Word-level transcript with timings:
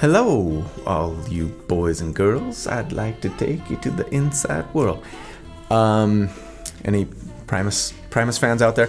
Hello, 0.00 0.64
all 0.86 1.14
you 1.28 1.48
boys 1.68 2.00
and 2.00 2.14
girls. 2.14 2.66
I'd 2.66 2.90
like 2.90 3.20
to 3.20 3.28
take 3.36 3.68
you 3.68 3.76
to 3.82 3.90
the 3.90 4.08
inside 4.08 4.64
world. 4.72 5.04
Um, 5.70 6.30
any 6.86 7.04
Primus 7.46 7.92
Primus 8.08 8.38
fans 8.38 8.62
out 8.62 8.76
there? 8.76 8.88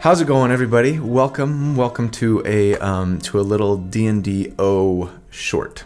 How's 0.00 0.20
it 0.20 0.26
going, 0.26 0.50
everybody? 0.50 0.98
Welcome, 0.98 1.76
welcome 1.76 2.10
to 2.10 2.42
a 2.44 2.76
um, 2.76 3.20
to 3.20 3.40
a 3.40 3.44
little 3.52 3.78
D 3.78 4.06
and 4.06 4.22
D 4.22 4.52
O 4.58 5.10
short. 5.30 5.84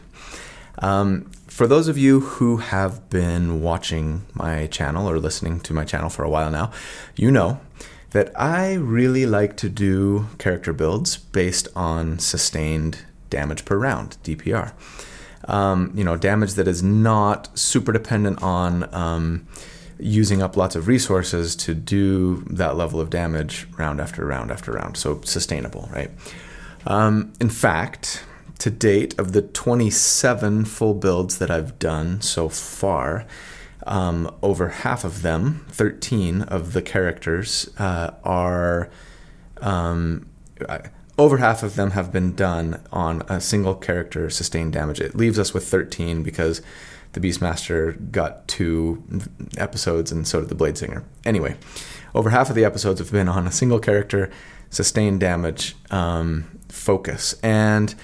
Um, 0.80 1.30
for 1.46 1.68
those 1.68 1.86
of 1.86 1.96
you 1.96 2.18
who 2.18 2.56
have 2.56 3.08
been 3.08 3.62
watching 3.62 4.26
my 4.32 4.66
channel 4.66 5.08
or 5.08 5.20
listening 5.20 5.60
to 5.60 5.72
my 5.72 5.84
channel 5.84 6.10
for 6.10 6.24
a 6.24 6.28
while 6.28 6.50
now, 6.50 6.72
you 7.14 7.30
know 7.30 7.60
that 8.10 8.32
I 8.34 8.74
really 8.74 9.24
like 9.24 9.56
to 9.58 9.68
do 9.68 10.26
character 10.38 10.72
builds 10.72 11.16
based 11.16 11.68
on 11.76 12.18
sustained 12.18 13.04
damage 13.34 13.64
per 13.64 13.76
round, 13.76 14.16
DPR. 14.22 14.72
Um, 15.48 15.92
you 15.94 16.04
know, 16.04 16.16
damage 16.16 16.54
that 16.54 16.68
is 16.68 16.82
not 16.82 17.58
super 17.58 17.92
dependent 17.92 18.42
on 18.42 18.94
um, 18.94 19.46
using 19.98 20.40
up 20.40 20.56
lots 20.56 20.76
of 20.76 20.86
resources 20.86 21.56
to 21.56 21.74
do 21.74 22.44
that 22.48 22.76
level 22.76 23.00
of 23.00 23.10
damage 23.10 23.66
round 23.76 24.00
after 24.00 24.24
round 24.24 24.50
after 24.52 24.72
round. 24.72 24.96
So 24.96 25.20
sustainable, 25.22 25.88
right? 25.92 26.10
Um, 26.86 27.32
in 27.40 27.50
fact, 27.50 28.24
to 28.60 28.70
date, 28.70 29.18
of 29.18 29.32
the 29.32 29.42
27 29.42 30.64
full 30.64 30.94
builds 30.94 31.38
that 31.38 31.50
I've 31.50 31.78
done 31.78 32.20
so 32.20 32.48
far, 32.48 33.26
um, 33.86 34.34
over 34.42 34.68
half 34.68 35.04
of 35.04 35.22
them, 35.22 35.66
13 35.70 36.42
of 36.42 36.72
the 36.72 36.82
characters, 36.82 37.68
uh, 37.78 38.12
are. 38.22 38.88
Um, 39.60 40.26
over 41.16 41.38
half 41.38 41.62
of 41.62 41.76
them 41.76 41.92
have 41.92 42.12
been 42.12 42.34
done 42.34 42.82
on 42.92 43.22
a 43.28 43.40
single 43.40 43.74
character 43.74 44.28
sustained 44.30 44.72
damage. 44.72 45.00
It 45.00 45.14
leaves 45.14 45.38
us 45.38 45.54
with 45.54 45.66
13 45.66 46.22
because 46.22 46.60
the 47.12 47.20
Beastmaster 47.20 48.10
got 48.10 48.46
two 48.48 49.02
episodes 49.56 50.10
and 50.10 50.26
so 50.26 50.40
did 50.40 50.48
the 50.48 50.54
Blade 50.54 50.76
Singer. 50.76 51.04
Anyway, 51.24 51.56
over 52.14 52.30
half 52.30 52.50
of 52.50 52.56
the 52.56 52.64
episodes 52.64 52.98
have 52.98 53.12
been 53.12 53.28
on 53.28 53.46
a 53.46 53.52
single 53.52 53.78
character 53.78 54.30
sustained 54.70 55.20
damage 55.20 55.76
um, 55.90 56.58
focus. 56.68 57.36
And, 57.42 57.94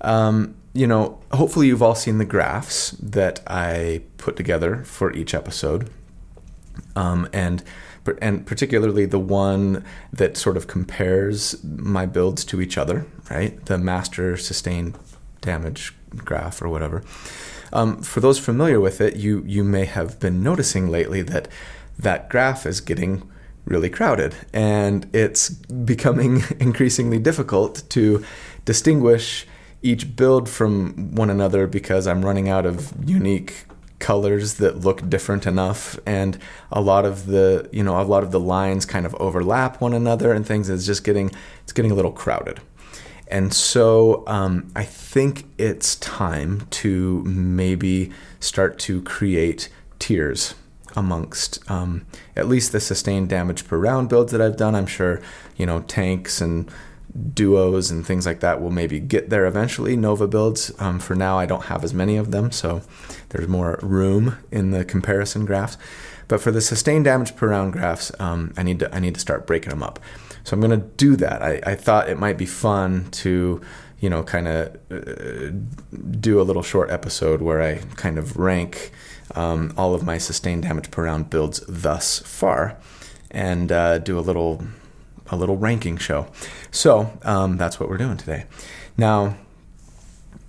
um, 0.00 0.54
you 0.72 0.86
know, 0.86 1.20
hopefully 1.32 1.66
you've 1.66 1.82
all 1.82 1.96
seen 1.96 2.18
the 2.18 2.24
graphs 2.24 2.92
that 2.92 3.40
I 3.46 4.02
put 4.18 4.36
together 4.36 4.84
for 4.84 5.12
each 5.12 5.34
episode. 5.34 5.90
Um, 6.94 7.28
and 7.32 7.62
and 8.20 8.46
particularly 8.46 9.06
the 9.06 9.18
one 9.18 9.84
that 10.12 10.36
sort 10.36 10.56
of 10.56 10.66
compares 10.66 11.62
my 11.62 12.06
builds 12.06 12.44
to 12.46 12.60
each 12.60 12.76
other, 12.76 13.06
right? 13.30 13.64
The 13.66 13.78
master 13.78 14.36
sustained 14.36 14.98
damage 15.40 15.94
graph 16.16 16.60
or 16.60 16.68
whatever. 16.68 17.02
Um, 17.72 18.02
for 18.02 18.20
those 18.20 18.38
familiar 18.38 18.80
with 18.80 19.00
it, 19.00 19.16
you 19.16 19.42
you 19.46 19.64
may 19.64 19.84
have 19.86 20.20
been 20.20 20.42
noticing 20.42 20.90
lately 20.90 21.22
that 21.22 21.48
that 21.98 22.28
graph 22.28 22.66
is 22.66 22.80
getting 22.80 23.28
really 23.64 23.88
crowded, 23.88 24.34
and 24.52 25.08
it's 25.14 25.50
becoming 25.50 26.42
increasingly 26.60 27.18
difficult 27.18 27.82
to 27.90 28.24
distinguish 28.64 29.46
each 29.82 30.14
build 30.14 30.48
from 30.48 31.14
one 31.14 31.30
another 31.30 31.66
because 31.66 32.06
I'm 32.06 32.24
running 32.24 32.48
out 32.48 32.66
of 32.66 32.92
unique 33.04 33.64
colors 34.02 34.54
that 34.54 34.80
look 34.80 35.08
different 35.08 35.46
enough 35.46 35.96
and 36.04 36.36
a 36.72 36.80
lot 36.80 37.04
of 37.04 37.26
the 37.26 37.68
you 37.72 37.84
know 37.84 38.00
a 38.00 38.02
lot 38.02 38.24
of 38.24 38.32
the 38.32 38.40
lines 38.40 38.84
kind 38.84 39.06
of 39.06 39.14
overlap 39.14 39.80
one 39.80 39.94
another 39.94 40.32
and 40.32 40.44
things 40.44 40.68
is 40.68 40.84
just 40.84 41.04
getting 41.04 41.30
it's 41.62 41.72
getting 41.72 41.92
a 41.92 41.94
little 41.94 42.10
crowded 42.10 42.60
and 43.28 43.54
so 43.54 44.24
um, 44.26 44.70
I 44.76 44.84
think 44.84 45.46
it's 45.56 45.96
time 45.96 46.66
to 46.82 47.22
maybe 47.24 48.10
start 48.40 48.78
to 48.80 49.00
create 49.02 49.70
tiers 49.98 50.54
amongst 50.94 51.58
um, 51.70 52.04
at 52.36 52.46
least 52.46 52.72
the 52.72 52.80
sustained 52.80 53.30
damage 53.30 53.66
per 53.66 53.78
round 53.78 54.10
builds 54.10 54.32
that 54.32 54.42
I've 54.42 54.58
done. 54.58 54.74
I'm 54.74 54.86
sure, 54.86 55.22
you 55.56 55.64
know, 55.64 55.80
tanks 55.80 56.42
and 56.42 56.70
duos 57.34 57.90
and 57.90 58.06
things 58.06 58.26
like 58.26 58.40
that 58.40 58.60
will 58.60 58.70
maybe 58.70 58.98
get 58.98 59.30
there 59.30 59.46
eventually. 59.46 59.96
Nova 59.96 60.26
builds. 60.26 60.72
Um, 60.78 60.98
for 60.98 61.14
now, 61.14 61.38
I 61.38 61.46
don't 61.46 61.64
have 61.64 61.84
as 61.84 61.92
many 61.92 62.16
of 62.16 62.30
them, 62.30 62.50
so 62.50 62.82
there's 63.30 63.48
more 63.48 63.78
room 63.82 64.38
in 64.50 64.70
the 64.70 64.84
comparison 64.84 65.44
graphs. 65.44 65.76
But 66.28 66.40
for 66.40 66.50
the 66.50 66.60
sustained 66.60 67.04
damage 67.04 67.36
per 67.36 67.48
round 67.48 67.74
graphs, 67.74 68.12
um, 68.18 68.54
I 68.56 68.62
need 68.62 68.78
to 68.78 68.94
I 68.94 69.00
need 69.00 69.14
to 69.14 69.20
start 69.20 69.46
breaking 69.46 69.70
them 69.70 69.82
up. 69.82 69.98
So 70.44 70.54
I'm 70.54 70.60
going 70.60 70.80
to 70.80 70.86
do 70.96 71.16
that. 71.16 71.42
I, 71.42 71.60
I 71.64 71.74
thought 71.74 72.08
it 72.08 72.18
might 72.18 72.38
be 72.38 72.46
fun 72.46 73.10
to 73.12 73.60
you 74.00 74.10
know 74.10 74.22
kind 74.22 74.48
of 74.48 74.76
uh, 74.90 75.50
do 76.20 76.40
a 76.40 76.42
little 76.42 76.62
short 76.62 76.90
episode 76.90 77.42
where 77.42 77.62
I 77.62 77.78
kind 77.96 78.18
of 78.18 78.36
rank 78.36 78.90
um, 79.34 79.72
all 79.76 79.94
of 79.94 80.02
my 80.02 80.18
sustained 80.18 80.62
damage 80.62 80.90
per 80.90 81.04
round 81.04 81.30
builds 81.30 81.62
thus 81.68 82.20
far, 82.20 82.78
and 83.30 83.70
uh, 83.70 83.98
do 83.98 84.18
a 84.18 84.20
little 84.20 84.64
a 85.30 85.36
little 85.36 85.56
ranking 85.56 85.96
show. 85.96 86.26
So 86.70 87.18
um, 87.22 87.56
that's 87.56 87.78
what 87.78 87.88
we're 87.88 87.98
doing 87.98 88.16
today. 88.16 88.44
Now, 88.96 89.36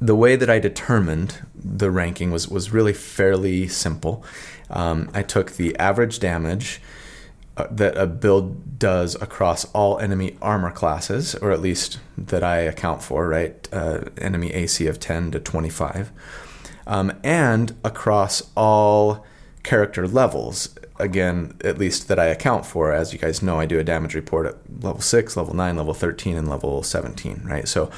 the 0.02 0.16
way 0.16 0.36
that 0.36 0.50
I 0.50 0.60
determined 0.60 1.46
the 1.56 1.90
ranking 1.90 2.32
was 2.32 2.48
was 2.50 2.72
really 2.72 2.94
fairly 2.94 3.68
simple. 3.68 4.24
Um, 4.70 5.10
I 5.14 5.24
took 5.24 5.52
the 5.52 5.78
average 5.78 6.20
damage 6.20 6.82
uh, 7.56 7.68
that 7.72 7.96
a 7.98 8.06
build 8.06 8.80
does 8.80 9.16
across 9.22 9.66
all 9.72 10.00
enemy 10.00 10.36
armor 10.42 10.72
classes, 10.72 11.36
or 11.36 11.52
at 11.52 11.62
least 11.62 12.00
that 12.18 12.44
I 12.44 12.58
account 12.58 13.02
for, 13.02 13.28
right? 13.28 13.68
Uh, 13.72 14.02
enemy 14.18 14.52
AC 14.52 14.88
of 14.88 15.00
10 15.00 15.32
to 15.32 15.40
25, 15.40 16.12
um, 16.86 17.14
and 17.24 17.76
across 17.84 18.42
all 18.58 19.26
character 19.64 20.08
levels 20.08 20.76
again, 21.00 21.58
at 21.64 21.78
least 21.78 22.08
that 22.08 22.20
I 22.20 22.26
account 22.26 22.66
for. 22.66 22.92
As 22.92 23.14
you 23.14 23.20
guys 23.20 23.42
know, 23.42 23.60
I 23.60 23.66
do 23.66 23.80
a 23.80 23.84
damage 23.84 24.14
report 24.14 24.46
at 24.46 24.84
level 24.84 25.02
6, 25.02 25.38
level 25.38 25.54
9, 25.54 25.76
level 25.76 25.94
13, 25.94 26.38
and 26.38 26.50
level 26.50 26.84
17, 26.84 27.42
right? 27.46 27.68
So 27.68 27.90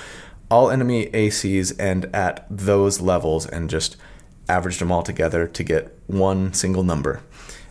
all 0.50 0.70
enemy 0.70 1.08
ACs 1.08 1.78
end 1.80 2.10
at 2.14 2.46
those 2.50 3.02
levels 3.02 3.46
and 3.46 3.70
just 3.70 3.98
averaged 4.48 4.80
them 4.80 4.92
all 4.92 5.04
together 5.04 5.48
to 5.48 5.64
get 5.64 5.98
one 6.08 6.54
single 6.54 6.84
number 6.84 7.22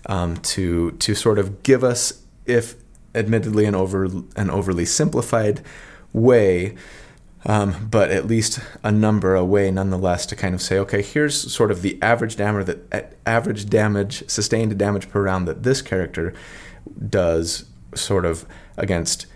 um, 0.07 0.37
to 0.39 0.91
to 0.93 1.15
sort 1.15 1.39
of 1.39 1.63
give 1.63 1.85
us, 1.85 2.23
if 2.47 2.75
admittedly 3.15 3.65
an 3.65 3.75
over 3.75 4.05
an 4.37 4.51
overly 4.51 4.85
simplified 4.85 5.63
way, 6.13 6.75
um, 7.47 7.89
but 7.91 8.11
at 8.11 8.27
least 8.27 8.59
a 8.83 8.91
number 8.91 9.35
away 9.35 9.71
nonetheless 9.71 10.27
to 10.27 10.37
kind 10.37 10.55
of 10.55 10.63
say, 10.63 10.79
okay, 10.79 11.03
here's 11.03 11.53
sort 11.53 11.71
of 11.71 11.83
the 11.83 11.99
average 12.01 12.37
damage 12.37 12.67
that 12.67 13.17
average 13.27 13.69
damage 13.69 14.29
sustained 14.29 14.77
damage 14.79 15.11
per 15.11 15.23
round 15.23 15.47
that 15.47 15.63
this 15.63 15.83
character 15.83 16.33
does, 17.09 17.65
sort 17.95 18.25
of 18.25 18.47
against 18.77 19.27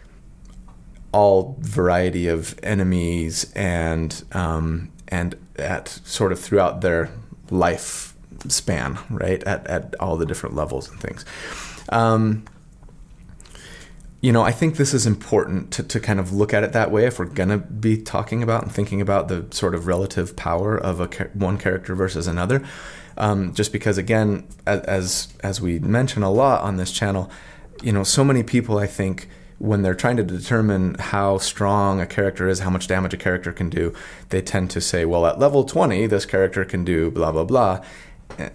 all 1.13 1.57
variety 1.61 2.29
of 2.29 2.59
enemies 2.63 3.51
and 3.55 4.25
um, 4.33 4.91
and 5.09 5.35
at 5.57 5.89
sort 6.05 6.33
of 6.33 6.41
throughout 6.41 6.81
their 6.81 7.11
life 7.51 8.15
span, 8.49 8.99
right? 9.11 9.43
At 9.45 9.67
at 9.67 9.95
all 10.01 10.17
the 10.17 10.27
different 10.27 10.55
levels 10.55 10.89
and 10.91 11.01
things. 11.01 11.25
Um, 11.91 12.45
you 14.21 14.33
know, 14.33 14.43
I 14.43 14.51
think 14.51 14.77
this 14.77 14.93
is 14.95 15.07
important 15.07 15.71
to, 15.73 15.83
to 15.85 16.01
kind 16.01 16.19
of 16.19 16.33
look 16.33 16.53
at 16.53 16.65
it 16.65 16.73
that 16.73 16.91
way 16.91 17.07
if 17.07 17.19
we're 17.19 17.27
going 17.27 17.51
to 17.51 17.59
be 17.59 17.97
talking 17.97 18.43
about 18.43 18.65
and 18.65 18.73
thinking 18.73 19.01
about 19.01 19.29
the 19.29 19.47
sort 19.51 19.75
of 19.75 19.87
relative 19.87 20.35
power 20.35 20.77
of 20.77 21.01
a 21.01 21.07
one 21.35 21.57
character 21.57 21.95
versus 21.95 22.27
another. 22.27 22.65
Um, 23.17 23.55
just 23.55 23.73
because, 23.73 23.99
again, 23.99 24.47
as 24.67 25.29
as 25.43 25.61
we 25.61 25.79
mention 25.79 26.23
a 26.23 26.31
lot 26.31 26.63
on 26.63 26.77
this 26.77 26.93
channel, 26.93 27.31
you 27.83 27.93
know, 27.93 28.05
so 28.05 28.25
many 28.25 28.43
people 28.43 28.79
I 28.79 28.87
think 28.87 29.29
when 29.59 29.83
they're 29.83 29.95
trying 29.95 30.17
to 30.17 30.23
determine 30.23 30.95
how 30.99 31.39
strong 31.39 32.01
a 32.01 32.07
character 32.07 32.49
is, 32.49 32.61
how 32.61 32.71
much 32.71 32.87
damage 32.87 33.13
a 33.13 33.17
character 33.17 33.53
can 33.53 33.69
do, 33.69 33.93
they 34.29 34.41
tend 34.41 34.71
to 34.71 34.81
say, 34.81 35.05
well, 35.05 35.27
at 35.27 35.41
level 35.41 35.65
20, 35.65 36.07
this 36.07 36.25
character 36.25 36.65
can 36.65 36.85
do 36.85 37.11
blah 37.11 37.33
blah 37.33 37.45
blah 37.45 37.85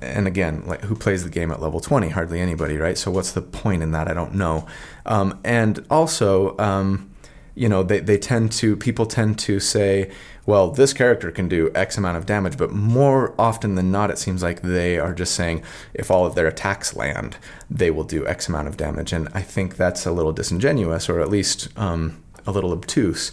and 0.01 0.27
again, 0.27 0.63
like 0.66 0.81
who 0.81 0.95
plays 0.95 1.24
the 1.24 1.30
game 1.30 1.51
at 1.51 1.62
level 1.62 1.80
20? 1.80 2.09
Hardly 2.09 2.39
anybody, 2.39 2.77
right? 2.77 2.98
So 2.98 3.12
what's 3.12 3.31
the 3.31 3.42
point 3.42 3.83
in 3.83 3.92
that? 3.92 4.07
I 4.07 4.13
don't 4.13 4.36
know. 4.36 4.68
Um, 5.05 5.39
and 5.44 5.85
also, 5.89 6.57
um, 6.57 7.09
you 7.55 7.69
know, 7.69 7.83
they, 7.83 8.00
they 8.00 8.17
tend 8.17 8.51
to, 8.53 8.75
people 8.75 9.05
tend 9.05 9.38
to 9.39 9.59
say, 9.59 10.09
well, 10.45 10.71
this 10.71 10.91
character 10.91 11.31
can 11.31 11.47
do 11.47 11.71
X 11.75 11.97
amount 11.97 12.17
of 12.17 12.25
damage, 12.25 12.57
but 12.57 12.71
more 12.71 13.33
often 13.39 13.75
than 13.75 13.91
not, 13.91 14.09
it 14.09 14.17
seems 14.17 14.41
like 14.41 14.61
they 14.61 14.97
are 14.97 15.13
just 15.13 15.35
saying 15.35 15.63
if 15.94 16.09
all 16.09 16.25
of 16.25 16.35
their 16.35 16.47
attacks 16.47 16.95
land, 16.95 17.38
they 17.69 17.91
will 17.91 18.03
do 18.03 18.25
X 18.27 18.50
amount 18.50 18.67
of 18.67 18.75
damage. 18.75 19.13
And 19.13 19.29
I 19.33 19.41
think 19.41 19.77
that's 19.77 20.05
a 20.05 20.11
little 20.11 20.33
disingenuous, 20.33 21.07
or 21.09 21.19
at 21.21 21.29
least 21.29 21.69
um, 21.77 22.23
a 22.45 22.51
little 22.51 22.71
obtuse, 22.73 23.31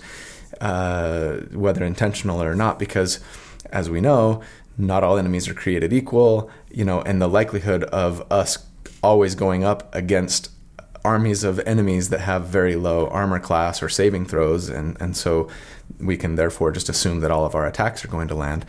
uh, 0.60 1.38
whether 1.52 1.84
intentional 1.84 2.42
or 2.42 2.54
not, 2.54 2.78
because 2.78 3.20
as 3.72 3.88
we 3.88 4.00
know, 4.00 4.42
not 4.76 5.02
all 5.02 5.18
enemies 5.18 5.48
are 5.48 5.54
created 5.54 5.92
equal, 5.92 6.50
you 6.70 6.84
know, 6.84 7.00
and 7.02 7.20
the 7.20 7.28
likelihood 7.28 7.84
of 7.84 8.24
us 8.30 8.66
always 9.02 9.34
going 9.34 9.64
up 9.64 9.92
against 9.94 10.50
armies 11.04 11.44
of 11.44 11.58
enemies 11.60 12.08
that 12.10 12.20
have 12.20 12.46
very 12.46 12.76
low 12.76 13.08
armor 13.08 13.38
class 13.38 13.82
or 13.82 13.88
saving 13.88 14.26
throws, 14.26 14.68
and, 14.68 14.96
and 15.00 15.16
so 15.16 15.48
we 15.98 16.16
can 16.16 16.34
therefore 16.34 16.72
just 16.72 16.88
assume 16.88 17.20
that 17.20 17.30
all 17.30 17.44
of 17.44 17.54
our 17.54 17.66
attacks 17.66 18.04
are 18.04 18.08
going 18.08 18.28
to 18.28 18.34
land. 18.34 18.64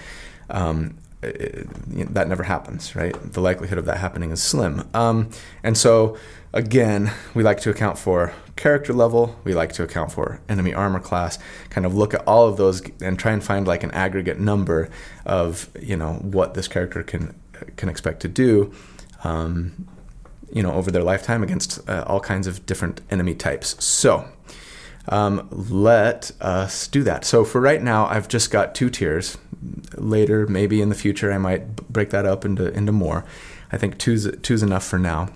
Um, 0.50 0.98
it, 1.24 1.68
that 2.13 2.28
never 2.28 2.44
happens, 2.44 2.95
right? 2.95 3.13
The 3.33 3.42
likelihood 3.42 3.78
of 3.78 3.86
that 3.86 3.98
happening 3.98 4.31
is 4.31 4.42
slim. 4.42 4.88
Um, 4.94 5.30
and 5.63 5.78
so, 5.78 6.18
again, 6.51 7.12
we 7.33 7.44
like 7.44 7.60
to 7.62 7.69
account 7.69 7.98
for 7.98 8.33
character 8.56 8.94
level, 8.94 9.36
we 9.44 9.54
like 9.54 9.72
to 9.74 9.83
account 9.83 10.12
for 10.12 10.42
enemy 10.50 10.74
armor 10.74 11.00
class, 11.00 11.38
kind 11.69 11.86
of 11.86 11.95
look 11.95 12.13
at 12.13 12.28
all 12.28 12.48
of 12.48 12.57
those 12.57 12.81
and 13.01 13.18
try 13.19 13.31
and 13.31 13.44
find 13.44 13.68
like 13.68 13.83
an 13.83 13.92
aggregate 13.92 14.39
number 14.39 14.89
of, 15.25 15.69
you 15.80 15.95
know, 15.95 16.13
what 16.13 16.54
this 16.54 16.68
character 16.68 17.04
can 17.04 17.39
can 17.78 17.89
expect 17.89 18.22
to 18.22 18.28
do. 18.28 18.74
Um, 19.24 19.88
you 20.53 20.63
know, 20.63 20.74
over 20.74 20.92
their 20.92 21.03
lifetime 21.03 21.44
against 21.44 21.88
uh, 21.89 22.03
all 22.07 22.19
kinds 22.19 22.48
of 22.48 22.65
different 22.65 23.01
enemy 23.09 23.36
types. 23.36 23.83
So, 23.83 24.25
um, 25.07 25.48
let 25.51 26.31
us 26.42 26.88
do 26.88 27.03
that. 27.03 27.25
So 27.25 27.44
for 27.44 27.59
right 27.59 27.81
now, 27.81 28.06
I've 28.06 28.27
just 28.27 28.51
got 28.51 28.75
two 28.75 28.89
tiers. 28.89 29.38
Later, 29.95 30.48
maybe 30.48 30.81
in 30.81 30.89
the 30.89 30.95
future, 30.95 31.31
I 31.31 31.38
might 31.38 31.75
break 31.92 32.09
that 32.12 32.25
up 32.25 32.45
into 32.45 32.71
into 32.74 32.92
more. 32.92 33.25
I 33.71 33.77
think 33.77 33.98
two's 33.98 34.30
two's 34.42 34.63
enough 34.63 34.83
for 34.83 35.00
now. 35.00 35.30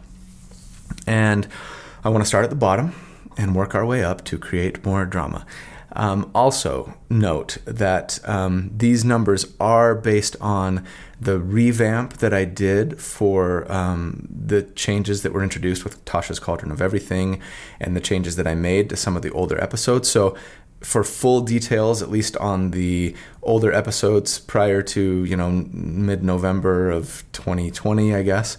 And 1.07 1.47
I 2.03 2.09
want 2.09 2.23
to 2.23 2.27
start 2.27 2.43
at 2.43 2.49
the 2.49 2.55
bottom 2.55 2.93
and 3.37 3.55
work 3.55 3.75
our 3.75 3.85
way 3.85 4.03
up 4.03 4.23
to 4.25 4.37
create 4.37 4.83
more 4.85 5.05
drama. 5.05 5.45
Um, 5.95 6.29
also, 6.35 6.93
note 7.09 7.57
that 7.65 8.19
um, 8.27 8.71
these 8.75 9.05
numbers 9.05 9.53
are 9.59 9.95
based 9.95 10.35
on 10.41 10.85
the 11.19 11.39
revamp 11.39 12.17
that 12.17 12.33
I 12.33 12.43
did 12.43 12.99
for 12.99 13.71
um, 13.71 14.27
the 14.29 14.63
changes 14.63 15.23
that 15.23 15.31
were 15.31 15.43
introduced 15.43 15.83
with 15.83 16.03
Tasha's 16.03 16.39
Cauldron 16.39 16.71
of 16.71 16.81
Everything 16.81 17.41
and 17.79 17.95
the 17.95 18.01
changes 18.01 18.35
that 18.35 18.45
I 18.45 18.55
made 18.55 18.89
to 18.89 18.97
some 18.97 19.15
of 19.15 19.21
the 19.21 19.31
older 19.31 19.61
episodes. 19.61 20.09
So, 20.09 20.35
for 20.81 21.03
full 21.03 21.41
details, 21.41 22.01
at 22.01 22.11
least 22.11 22.35
on 22.37 22.71
the 22.71 23.15
older 23.41 23.71
episodes 23.71 24.37
prior 24.37 24.81
to 24.83 25.23
you 25.23 25.37
know 25.37 25.49
mid 25.49 26.23
November 26.23 26.91
of 26.91 27.23
2020, 27.31 28.13
I 28.13 28.21
guess 28.21 28.57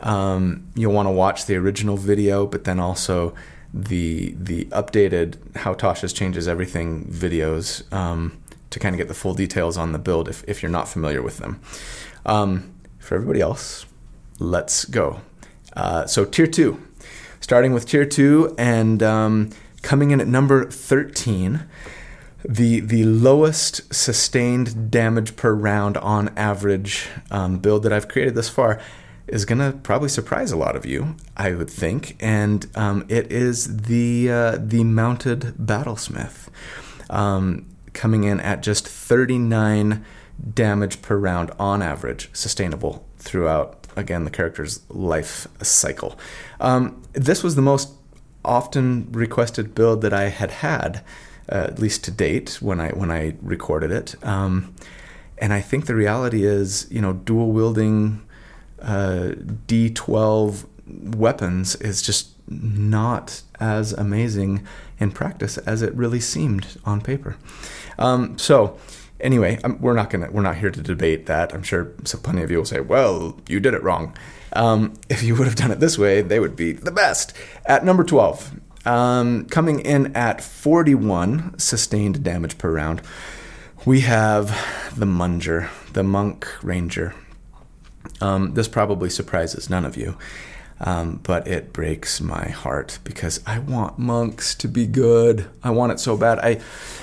um, 0.00 0.68
you'll 0.74 0.92
want 0.92 1.06
to 1.06 1.12
watch 1.12 1.46
the 1.46 1.56
original 1.56 1.96
video, 1.96 2.46
but 2.46 2.64
then 2.64 2.78
also 2.78 3.34
the 3.76 4.34
the 4.38 4.64
updated 4.66 5.36
how 5.56 5.74
Tasha's 5.74 6.12
changes 6.12 6.48
everything 6.48 7.04
videos 7.04 7.90
um, 7.92 8.38
to 8.70 8.78
kind 8.78 8.94
of 8.94 8.98
get 8.98 9.08
the 9.08 9.14
full 9.14 9.34
details 9.34 9.76
on 9.76 9.92
the 9.92 9.98
build 9.98 10.28
if, 10.28 10.42
if 10.48 10.62
you're 10.62 10.72
not 10.72 10.88
familiar 10.88 11.22
with 11.22 11.38
them. 11.38 11.60
Um, 12.24 12.72
for 12.98 13.14
everybody 13.14 13.40
else, 13.40 13.86
let's 14.38 14.84
go. 14.86 15.20
Uh, 15.74 16.06
so 16.06 16.24
tier 16.24 16.46
two, 16.46 16.80
starting 17.40 17.74
with 17.74 17.86
tier 17.86 18.06
two 18.06 18.54
and 18.56 19.02
um, 19.02 19.50
coming 19.82 20.10
in 20.10 20.20
at 20.20 20.26
number 20.26 20.64
13 20.64 21.64
the 22.48 22.80
the 22.80 23.04
lowest 23.04 23.92
sustained 23.92 24.90
damage 24.90 25.36
per 25.36 25.52
round 25.52 25.96
on 25.98 26.28
average 26.36 27.08
um, 27.30 27.58
build 27.58 27.82
that 27.82 27.92
I've 27.92 28.08
created 28.08 28.34
thus 28.34 28.48
far 28.48 28.80
is 29.28 29.44
going 29.44 29.58
to 29.58 29.76
probably 29.78 30.08
surprise 30.08 30.52
a 30.52 30.56
lot 30.56 30.76
of 30.76 30.86
you, 30.86 31.16
I 31.36 31.54
would 31.54 31.70
think, 31.70 32.16
and 32.20 32.66
um, 32.74 33.04
it 33.08 33.30
is 33.32 33.78
the 33.78 34.30
uh, 34.30 34.58
the 34.60 34.84
mounted 34.84 35.54
battlesmith, 35.58 36.48
um, 37.10 37.66
coming 37.92 38.24
in 38.24 38.40
at 38.40 38.62
just 38.62 38.86
39 38.86 40.04
damage 40.54 41.02
per 41.02 41.16
round 41.16 41.50
on 41.58 41.82
average, 41.82 42.30
sustainable 42.32 43.04
throughout 43.18 43.86
again 43.96 44.24
the 44.24 44.30
character's 44.30 44.80
life 44.90 45.48
cycle. 45.62 46.18
Um, 46.60 47.02
this 47.12 47.42
was 47.42 47.56
the 47.56 47.62
most 47.62 47.92
often 48.44 49.10
requested 49.10 49.74
build 49.74 50.02
that 50.02 50.14
I 50.14 50.28
had 50.28 50.50
had, 50.50 51.02
uh, 51.50 51.66
at 51.68 51.78
least 51.80 52.04
to 52.04 52.10
date 52.10 52.58
when 52.60 52.80
I 52.80 52.90
when 52.90 53.10
I 53.10 53.34
recorded 53.42 53.90
it. 53.90 54.14
Um, 54.24 54.74
and 55.38 55.52
I 55.52 55.60
think 55.60 55.86
the 55.86 55.94
reality 55.94 56.46
is, 56.46 56.86
you 56.90 57.00
know, 57.00 57.12
dual 57.12 57.52
wielding 57.52 58.25
uh, 58.80 59.32
D12 59.66 60.66
weapons 60.86 61.76
is 61.76 62.02
just 62.02 62.30
not 62.48 63.42
as 63.58 63.92
amazing 63.92 64.66
in 64.98 65.10
practice 65.10 65.58
as 65.58 65.82
it 65.82 65.94
really 65.94 66.20
seemed 66.20 66.78
on 66.84 67.00
paper. 67.00 67.36
Um, 67.98 68.38
so, 68.38 68.78
anyway, 69.20 69.58
um, 69.64 69.80
we're 69.80 69.94
not 69.94 70.10
gonna 70.10 70.30
we're 70.30 70.42
not 70.42 70.56
here 70.56 70.70
to 70.70 70.80
debate 70.80 71.26
that. 71.26 71.54
I'm 71.54 71.62
sure 71.62 71.92
so 72.04 72.18
plenty 72.18 72.42
of 72.42 72.50
you 72.50 72.58
will 72.58 72.64
say, 72.64 72.80
"Well, 72.80 73.40
you 73.48 73.60
did 73.60 73.74
it 73.74 73.82
wrong." 73.82 74.16
Um, 74.52 74.94
if 75.08 75.22
you 75.22 75.34
would 75.34 75.46
have 75.46 75.56
done 75.56 75.70
it 75.70 75.80
this 75.80 75.98
way, 75.98 76.22
they 76.22 76.40
would 76.40 76.56
be 76.56 76.72
the 76.72 76.92
best. 76.92 77.32
At 77.66 77.84
number 77.84 78.04
12, 78.04 78.58
um, 78.86 79.44
coming 79.46 79.80
in 79.80 80.14
at 80.16 80.40
41 80.40 81.58
sustained 81.58 82.22
damage 82.22 82.56
per 82.56 82.72
round, 82.72 83.02
we 83.84 84.00
have 84.00 84.56
the 84.96 85.04
Munger, 85.04 85.68
the 85.92 86.02
Monk 86.02 86.48
Ranger. 86.62 87.14
Um, 88.20 88.54
this 88.54 88.68
probably 88.68 89.10
surprises 89.10 89.68
none 89.68 89.84
of 89.84 89.96
you, 89.96 90.16
um, 90.80 91.20
but 91.22 91.46
it 91.46 91.72
breaks 91.72 92.20
my 92.20 92.48
heart 92.48 92.98
because 93.04 93.40
I 93.46 93.58
want 93.58 93.98
monks 93.98 94.54
to 94.56 94.68
be 94.68 94.86
good. 94.86 95.46
I 95.62 95.70
want 95.70 95.92
it 95.92 96.00
so 96.00 96.16
bad. 96.16 96.38
I, 96.38 96.60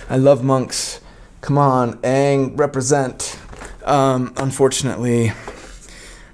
I 0.09 0.17
love 0.17 0.43
monks. 0.43 1.01
Come 1.41 1.57
on, 1.57 1.97
Aang, 2.01 2.57
represent. 2.57 3.37
Um, 3.85 4.33
unfortunately, 4.37 5.33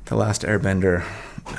the 0.05 0.15
Last 0.15 0.43
Airbender 0.43 1.03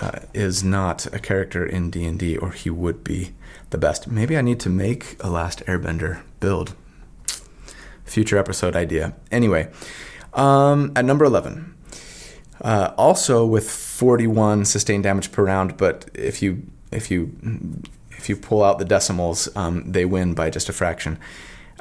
uh, 0.01 0.21
is 0.33 0.63
not 0.63 1.07
a 1.13 1.19
character 1.19 1.67
in 1.67 1.91
D 1.91 2.05
and 2.05 2.19
D, 2.19 2.37
or 2.37 2.53
he 2.53 2.71
would 2.71 3.03
be 3.03 3.35
the 3.71 3.79
best. 3.79 4.07
Maybe 4.07 4.37
I 4.37 4.41
need 4.41 4.61
to 4.61 4.71
make 4.71 5.17
a 5.21 5.29
Last 5.29 5.65
Airbender 5.67 6.23
build. 6.39 6.75
Future 8.05 8.39
episode 8.39 8.75
idea. 8.75 9.15
Anyway, 9.31 9.69
um, 10.35 10.93
at 10.97 11.05
number 11.05 11.25
eleven, 11.25 11.75
uh, 12.61 12.93
also 12.97 13.47
with 13.47 13.71
41 13.71 14.65
sustained 14.65 15.05
damage 15.05 15.33
per 15.33 15.45
round, 15.45 15.77
but 15.77 16.11
if 16.15 16.43
you 16.43 16.63
if 16.93 17.11
you 17.11 17.35
if 18.11 18.29
you 18.29 18.37
pull 18.37 18.63
out 18.63 18.79
the 18.79 18.85
decimals, 18.85 19.49
um, 19.57 19.91
they 19.91 20.05
win 20.05 20.35
by 20.35 20.51
just 20.51 20.69
a 20.69 20.73
fraction. 20.73 21.19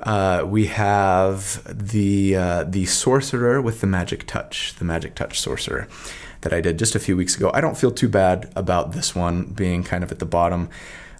Uh, 0.03 0.43
we 0.45 0.67
have 0.67 1.61
the 1.65 2.35
uh, 2.35 2.63
the 2.63 2.85
sorcerer 2.85 3.61
with 3.61 3.81
the 3.81 3.87
magic 3.87 4.25
touch, 4.25 4.75
the 4.75 4.85
magic 4.85 5.15
touch 5.15 5.39
sorcerer 5.39 5.87
that 6.41 6.53
I 6.53 6.61
did 6.61 6.79
just 6.79 6.95
a 6.95 6.99
few 6.99 7.17
weeks 7.17 7.35
ago. 7.35 7.51
I 7.53 7.59
don't 7.59 7.77
feel 7.77 7.91
too 7.91 8.07
bad 8.07 8.51
about 8.55 8.93
this 8.93 9.13
one 9.13 9.45
being 9.47 9.83
kind 9.83 10.03
of 10.03 10.11
at 10.11 10.19
the 10.19 10.25
bottom 10.25 10.69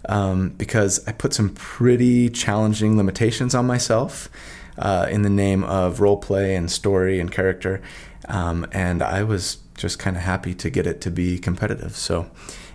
um, 0.08 0.50
because 0.50 1.06
I 1.06 1.12
put 1.12 1.34
some 1.34 1.50
pretty 1.50 2.30
challenging 2.30 2.96
limitations 2.96 3.54
on 3.54 3.66
myself 3.66 4.30
uh, 4.78 5.06
in 5.10 5.22
the 5.22 5.30
name 5.30 5.62
of 5.64 6.00
role 6.00 6.16
play 6.16 6.56
and 6.56 6.70
story 6.70 7.20
and 7.20 7.30
character. 7.30 7.82
Um, 8.30 8.66
and 8.72 9.02
I 9.02 9.24
was 9.24 9.58
just 9.76 9.98
kind 9.98 10.16
of 10.16 10.22
happy 10.22 10.54
to 10.54 10.70
get 10.70 10.86
it 10.86 11.00
to 11.02 11.10
be 11.10 11.38
competitive. 11.38 11.96
So, 11.96 12.30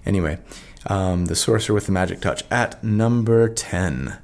anyway, 0.05 0.39
um, 0.87 1.25
the 1.25 1.35
Sorcerer 1.35 1.73
with 1.73 1.85
the 1.85 1.91
Magic 1.91 2.19
Touch 2.19 2.43
at 2.51 2.83
number 2.83 3.47
10 3.47 4.17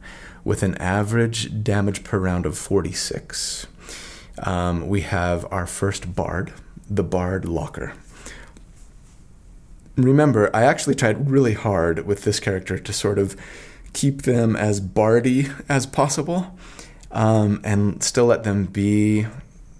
with 0.43 0.61
an 0.61 0.75
average 0.75 1.63
damage 1.63 2.03
per 2.03 2.19
round 2.19 2.45
of 2.45 2.57
46. 2.57 3.65
Um, 4.39 4.87
we 4.87 5.01
have 5.01 5.45
our 5.51 5.65
first 5.65 6.15
Bard, 6.15 6.53
the 6.89 7.03
Bard 7.03 7.45
Locker. 7.45 7.93
Remember, 9.95 10.49
I 10.53 10.63
actually 10.63 10.95
tried 10.95 11.29
really 11.29 11.53
hard 11.53 12.05
with 12.05 12.23
this 12.23 12.39
character 12.39 12.77
to 12.77 12.93
sort 12.93 13.19
of 13.19 13.37
keep 13.93 14.23
them 14.23 14.55
as 14.55 14.79
bardy 14.79 15.47
as 15.69 15.85
possible 15.85 16.57
um, 17.11 17.61
and 17.63 18.01
still 18.01 18.25
let 18.25 18.43
them 18.43 18.65
be 18.65 19.27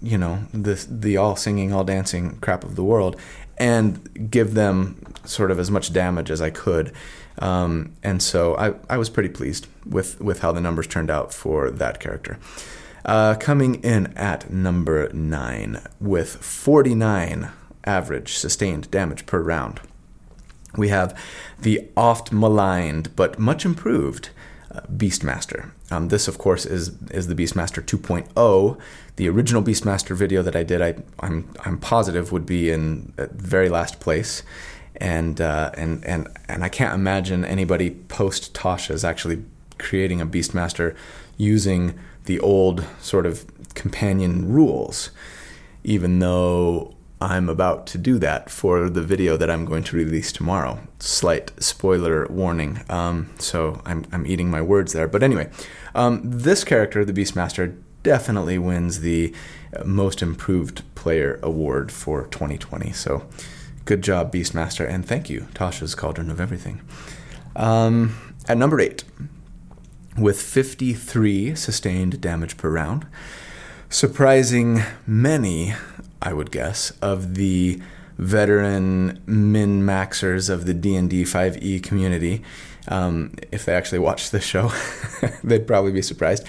you 0.02 0.18
know 0.18 0.40
the 0.52 0.74
the 0.90 1.16
all 1.16 1.36
singing 1.36 1.72
all 1.72 1.84
dancing 1.84 2.36
crap 2.40 2.64
of 2.64 2.76
the 2.76 2.84
world 2.84 3.16
and 3.58 4.30
give 4.30 4.54
them 4.54 5.00
sort 5.24 5.50
of 5.50 5.58
as 5.58 5.70
much 5.70 5.92
damage 5.92 6.30
as 6.30 6.40
I 6.40 6.50
could. 6.50 6.92
Um, 7.38 7.92
and 8.02 8.22
so 8.22 8.56
I, 8.56 8.74
I 8.90 8.96
was 8.98 9.08
pretty 9.08 9.28
pleased 9.28 9.66
with 9.86 10.20
with 10.20 10.40
how 10.40 10.52
the 10.52 10.60
numbers 10.60 10.86
turned 10.86 11.10
out 11.10 11.32
for 11.32 11.70
that 11.70 12.00
character. 12.00 12.38
Uh, 13.04 13.34
coming 13.34 13.76
in 13.76 14.06
at 14.16 14.50
number 14.52 15.08
nine 15.12 15.80
with 16.00 16.36
49 16.36 17.50
average 17.84 18.34
sustained 18.34 18.90
damage 18.90 19.26
per 19.26 19.40
round. 19.40 19.80
We 20.76 20.88
have 20.88 21.18
the 21.58 21.88
oft 21.96 22.32
maligned 22.32 23.14
but 23.16 23.38
much 23.38 23.64
improved 23.64 24.30
Beastmaster. 24.96 25.70
Um, 25.90 26.08
this, 26.08 26.28
of 26.28 26.38
course, 26.38 26.64
is 26.64 26.92
is 27.10 27.26
the 27.26 27.34
Beastmaster 27.34 27.82
2.0. 27.82 28.78
The 29.16 29.28
original 29.28 29.62
Beastmaster 29.62 30.16
video 30.16 30.42
that 30.42 30.56
I 30.56 30.62
did, 30.62 30.80
I, 30.80 30.94
I'm 31.20 31.48
I'm 31.64 31.78
positive 31.78 32.32
would 32.32 32.46
be 32.46 32.70
in 32.70 33.12
very 33.18 33.68
last 33.68 34.00
place, 34.00 34.42
and 34.96 35.40
uh, 35.40 35.70
and 35.74 36.04
and 36.04 36.28
and 36.48 36.64
I 36.64 36.68
can't 36.68 36.94
imagine 36.94 37.44
anybody 37.44 37.90
post 37.90 38.54
Tasha's 38.54 39.04
actually 39.04 39.44
creating 39.78 40.20
a 40.20 40.26
Beastmaster 40.26 40.96
using 41.36 41.98
the 42.24 42.40
old 42.40 42.84
sort 43.00 43.26
of 43.26 43.44
companion 43.74 44.52
rules, 44.52 45.10
even 45.84 46.18
though 46.20 46.94
I'm 47.22 47.48
about 47.48 47.86
to 47.88 47.98
do 47.98 48.18
that 48.18 48.50
for 48.50 48.90
the 48.90 49.02
video 49.02 49.36
that 49.36 49.48
I'm 49.48 49.64
going 49.64 49.84
to 49.84 49.96
release 49.96 50.32
tomorrow. 50.32 50.80
Slight 50.98 51.52
spoiler 51.62 52.26
warning. 52.26 52.80
Um, 52.88 53.30
so 53.38 53.80
I'm, 53.86 54.04
I'm 54.12 54.26
eating 54.26 54.50
my 54.50 54.60
words 54.60 54.92
there. 54.92 55.06
But 55.06 55.22
anyway, 55.22 55.48
um, 55.94 56.20
this 56.24 56.64
character, 56.64 57.04
the 57.04 57.12
Beastmaster, 57.12 57.76
definitely 58.02 58.58
wins 58.58 59.00
the 59.00 59.32
Most 59.84 60.22
Improved 60.22 60.82
Player 60.96 61.38
Award 61.42 61.92
for 61.92 62.26
2020. 62.26 62.92
So 62.92 63.26
good 63.84 64.02
job, 64.02 64.32
Beastmaster. 64.32 64.88
And 64.88 65.06
thank 65.06 65.30
you, 65.30 65.46
Tasha's 65.54 65.94
Cauldron 65.94 66.30
of 66.30 66.40
Everything. 66.40 66.82
Um, 67.54 68.34
at 68.48 68.58
number 68.58 68.80
eight, 68.80 69.04
with 70.18 70.42
53 70.42 71.54
sustained 71.54 72.20
damage 72.20 72.56
per 72.56 72.68
round, 72.68 73.06
surprising 73.88 74.82
many 75.06 75.74
I 76.22 76.32
would 76.32 76.50
guess, 76.50 76.92
of 77.02 77.34
the 77.34 77.80
veteran 78.18 79.22
min 79.26 79.82
maxers 79.82 80.48
of 80.48 80.66
the 80.66 80.74
D&D 80.74 81.24
5e 81.24 81.82
community. 81.82 82.42
Um, 82.88 83.34
if 83.50 83.64
they 83.64 83.74
actually 83.74 83.98
watched 83.98 84.32
this 84.32 84.44
show, 84.44 84.72
they'd 85.44 85.66
probably 85.66 85.92
be 85.92 86.02
surprised. 86.02 86.46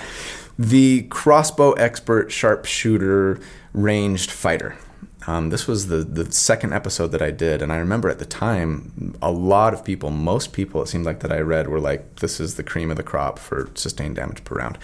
The 0.58 1.04
crossbow 1.04 1.74
expert 1.74 2.32
sharpshooter 2.32 3.40
ranged 3.74 4.30
fighter. 4.32 4.78
Um, 5.26 5.50
this 5.50 5.68
was 5.68 5.88
the, 5.88 5.98
the 5.98 6.32
second 6.32 6.74
episode 6.74 7.08
that 7.08 7.22
I 7.22 7.32
did, 7.32 7.62
and 7.62 7.72
I 7.72 7.78
remember 7.78 8.10
at 8.10 8.20
the 8.20 8.26
time, 8.26 9.16
a 9.22 9.32
lot 9.32 9.74
of 9.74 9.86
people, 9.86 10.12
most 10.12 10.52
people, 10.54 10.82
it 10.82 10.88
seemed 10.88 11.06
like 11.06 11.22
that 11.22 11.32
I 11.32 11.40
read 11.40 11.70
were 11.70 11.80
like, 11.80 12.18
"This 12.18 12.42
is 12.42 12.56
the 12.56 12.64
cream 12.64 12.92
of 12.92 12.98
the 12.98 13.04
crop 13.04 13.40
for 13.40 13.70
sustained 13.74 14.18
damage 14.18 14.44
per 14.44 14.56
round," 14.56 14.78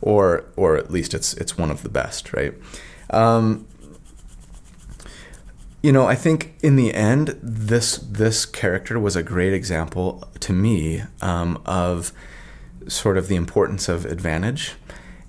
or 0.00 0.44
or 0.56 0.76
at 0.78 0.90
least 0.90 1.12
it's 1.12 1.34
it's 1.34 1.58
one 1.58 1.70
of 1.70 1.82
the 1.82 1.90
best, 1.90 2.32
right? 2.32 2.54
Um, 3.10 3.66
you 5.82 5.90
know, 5.90 6.06
I 6.06 6.14
think 6.14 6.54
in 6.62 6.76
the 6.76 6.94
end, 6.94 7.38
this 7.42 7.96
this 7.98 8.46
character 8.46 8.98
was 9.00 9.16
a 9.16 9.22
great 9.22 9.52
example 9.52 10.28
to 10.40 10.52
me 10.52 11.02
um, 11.20 11.60
of 11.66 12.12
sort 12.86 13.18
of 13.18 13.26
the 13.26 13.34
importance 13.34 13.88
of 13.88 14.06
advantage, 14.06 14.74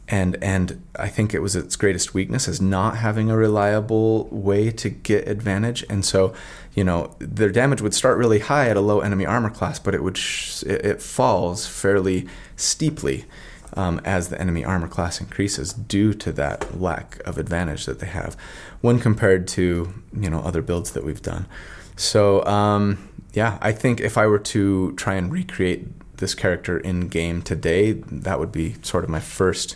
and 0.08 0.38
and 0.44 0.84
I 0.96 1.08
think 1.08 1.34
it 1.34 1.42
was 1.42 1.56
its 1.56 1.76
greatest 1.76 2.14
weakness 2.14 2.48
is 2.48 2.62
not 2.62 2.98
having 2.98 3.32
a 3.32 3.38
reliable 3.38 4.28
way 4.30 4.70
to 4.70 4.90
get 4.90 5.28
advantage, 5.28 5.84
and 5.90 6.06
so 6.06 6.36
you 6.76 6.84
know 6.84 7.16
their 7.18 7.50
damage 7.50 7.82
would 7.82 7.96
start 7.96 8.20
really 8.20 8.40
high 8.40 8.70
at 8.70 8.78
a 8.78 8.82
low 8.82 9.00
enemy 9.00 9.26
armor 9.26 9.50
class, 9.50 9.80
but 9.80 9.96
it 9.96 10.04
would 10.04 10.18
sh- 10.18 10.62
it, 10.64 10.86
it 10.86 11.02
falls 11.02 11.66
fairly 11.66 12.28
steeply 12.56 13.26
um, 13.76 14.02
as 14.04 14.30
the 14.30 14.40
enemy 14.40 14.64
armor 14.64 14.88
class 14.88 15.20
increases 15.20 15.74
due 15.74 16.14
to 16.14 16.32
that 16.34 16.80
lack 16.80 17.20
of 17.26 17.38
advantage 17.38 17.86
that 17.86 18.00
they 18.00 18.08
have 18.08 18.36
when 18.82 19.00
compared 19.00 19.48
to 19.50 19.94
you 20.14 20.30
know 20.30 20.40
other 20.42 20.62
builds 20.62 20.92
that 20.92 21.04
we've 21.04 21.22
done. 21.22 21.46
So 21.96 22.44
um, 22.46 23.10
yeah, 23.34 23.58
I 23.62 23.72
think 23.72 24.00
if 24.00 24.18
I 24.18 24.28
were 24.28 24.40
to 24.40 24.94
try 24.94 25.16
and 25.16 25.32
recreate 25.32 26.18
this 26.18 26.36
character 26.36 26.78
in 26.78 27.08
game 27.08 27.42
today, 27.42 27.94
that 27.94 28.40
would 28.40 28.52
be 28.52 28.76
sort 28.82 29.04
of 29.04 29.10
my 29.10 29.20
first 29.20 29.76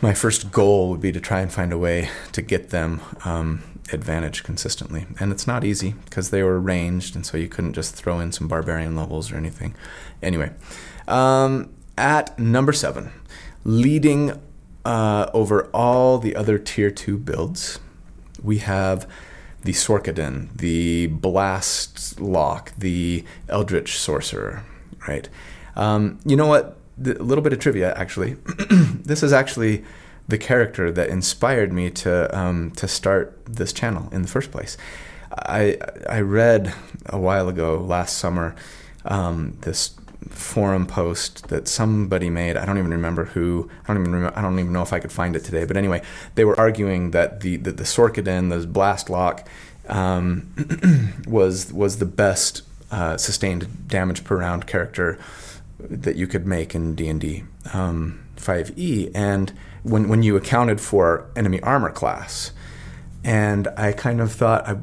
my 0.00 0.14
first 0.14 0.50
goal 0.50 0.90
would 0.90 1.00
be 1.00 1.12
to 1.12 1.20
try 1.20 1.40
and 1.40 1.52
find 1.52 1.72
a 1.72 1.78
way 1.78 2.10
to 2.32 2.42
get 2.42 2.70
them 2.70 3.00
um, 3.24 3.62
advantage 3.92 4.42
consistently. 4.42 5.06
And 5.20 5.30
it's 5.30 5.46
not 5.46 5.62
easy 5.62 5.94
because 6.04 6.30
they 6.30 6.42
were 6.42 6.58
ranged, 6.58 7.14
and 7.14 7.24
so 7.24 7.36
you 7.36 7.48
couldn't 7.48 7.74
just 7.74 7.94
throw 7.94 8.18
in 8.18 8.32
some 8.32 8.48
barbarian 8.48 8.96
levels 8.96 9.30
or 9.30 9.36
anything. 9.36 9.76
Anyway, 10.20 10.50
um, 11.06 11.72
at 12.02 12.36
number 12.36 12.72
seven, 12.72 13.12
leading 13.64 14.32
uh, 14.84 15.30
over 15.32 15.70
all 15.72 16.18
the 16.18 16.34
other 16.34 16.58
tier 16.58 16.90
two 16.90 17.16
builds, 17.16 17.78
we 18.42 18.58
have 18.58 19.08
the 19.62 19.72
Sorkadin, 19.72 20.54
the 20.58 21.06
Blast 21.06 22.20
Lock, 22.20 22.72
the 22.76 23.24
Eldritch 23.48 23.96
Sorcerer, 23.96 24.64
right? 25.06 25.28
Um, 25.76 26.18
you 26.24 26.34
know 26.34 26.48
what? 26.48 26.76
A 26.98 27.22
little 27.22 27.42
bit 27.42 27.52
of 27.52 27.60
trivia, 27.60 27.94
actually. 27.94 28.34
this 28.68 29.22
is 29.22 29.32
actually 29.32 29.84
the 30.26 30.38
character 30.38 30.90
that 30.90 31.08
inspired 31.08 31.72
me 31.72 31.88
to 31.90 32.36
um, 32.36 32.72
to 32.72 32.88
start 32.88 33.38
this 33.46 33.72
channel 33.72 34.08
in 34.10 34.22
the 34.22 34.28
first 34.28 34.50
place. 34.50 34.76
I 35.30 35.78
I 36.08 36.20
read 36.20 36.74
a 37.06 37.18
while 37.18 37.48
ago 37.48 37.78
last 37.78 38.18
summer 38.18 38.56
um, 39.04 39.56
this 39.62 39.94
forum 40.30 40.86
post 40.86 41.48
that 41.48 41.68
somebody 41.68 42.30
made. 42.30 42.56
I 42.56 42.64
don't 42.64 42.78
even 42.78 42.90
remember 42.90 43.26
who. 43.26 43.70
I 43.84 43.92
don't 43.92 44.02
even 44.02 44.12
remember, 44.12 44.38
I 44.38 44.42
don't 44.42 44.58
even 44.58 44.72
know 44.72 44.82
if 44.82 44.92
I 44.92 44.98
could 44.98 45.12
find 45.12 45.36
it 45.36 45.44
today. 45.44 45.64
But 45.64 45.76
anyway, 45.76 46.02
they 46.34 46.44
were 46.44 46.58
arguing 46.58 47.10
that 47.12 47.40
the 47.40 47.56
the, 47.56 47.72
the 47.72 47.84
Sorkadin, 47.84 48.50
the 48.50 48.66
Blast 48.66 49.10
Lock, 49.10 49.48
um, 49.88 51.14
was 51.26 51.72
was 51.72 51.98
the 51.98 52.06
best 52.06 52.62
uh, 52.90 53.16
sustained 53.16 53.88
damage 53.88 54.24
per 54.24 54.38
round 54.38 54.66
character 54.66 55.18
that 55.78 56.16
you 56.16 56.26
could 56.26 56.46
make 56.46 56.74
in 56.74 56.94
D 56.94 57.08
and 57.08 57.20
D 57.20 57.44
um, 57.72 58.22
5e. 58.36 59.10
And 59.14 59.52
when 59.82 60.08
when 60.08 60.22
you 60.22 60.36
accounted 60.36 60.80
for 60.80 61.30
enemy 61.36 61.60
armor 61.60 61.90
class, 61.90 62.52
and 63.24 63.68
I 63.76 63.92
kind 63.92 64.20
of 64.20 64.32
thought 64.32 64.68
I 64.68 64.76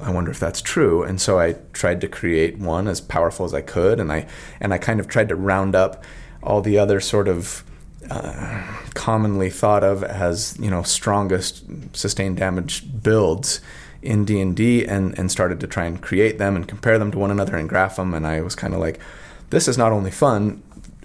I 0.00 0.10
wonder 0.10 0.30
if 0.30 0.40
that's 0.40 0.62
true. 0.62 1.02
And 1.02 1.20
so 1.20 1.38
I 1.38 1.56
tried 1.72 2.00
to 2.00 2.08
create 2.08 2.58
one 2.58 2.88
as 2.88 3.00
powerful 3.00 3.44
as 3.44 3.54
I 3.54 3.60
could, 3.60 4.00
and 4.00 4.10
I 4.10 4.26
and 4.60 4.72
I 4.72 4.78
kind 4.78 5.00
of 5.00 5.08
tried 5.08 5.28
to 5.28 5.36
round 5.36 5.74
up 5.74 6.02
all 6.42 6.60
the 6.60 6.78
other 6.78 7.00
sort 7.00 7.28
of 7.28 7.64
uh, 8.10 8.66
commonly 8.94 9.50
thought 9.50 9.84
of 9.84 10.02
as 10.02 10.56
you 10.58 10.70
know 10.70 10.82
strongest 10.82 11.64
sustained 11.92 12.38
damage 12.38 12.84
builds 13.02 13.60
in 14.00 14.24
D 14.24 14.40
and 14.40 14.56
D, 14.56 14.84
and 14.84 15.30
started 15.30 15.60
to 15.60 15.66
try 15.66 15.84
and 15.84 16.00
create 16.02 16.38
them 16.38 16.56
and 16.56 16.66
compare 16.66 16.98
them 16.98 17.12
to 17.12 17.18
one 17.18 17.30
another 17.30 17.56
and 17.56 17.68
graph 17.68 17.96
them. 17.96 18.14
And 18.14 18.26
I 18.26 18.40
was 18.40 18.56
kind 18.56 18.74
of 18.74 18.80
like, 18.80 18.98
this 19.50 19.68
is 19.68 19.78
not 19.78 19.92
only 19.92 20.10
fun 20.10 20.62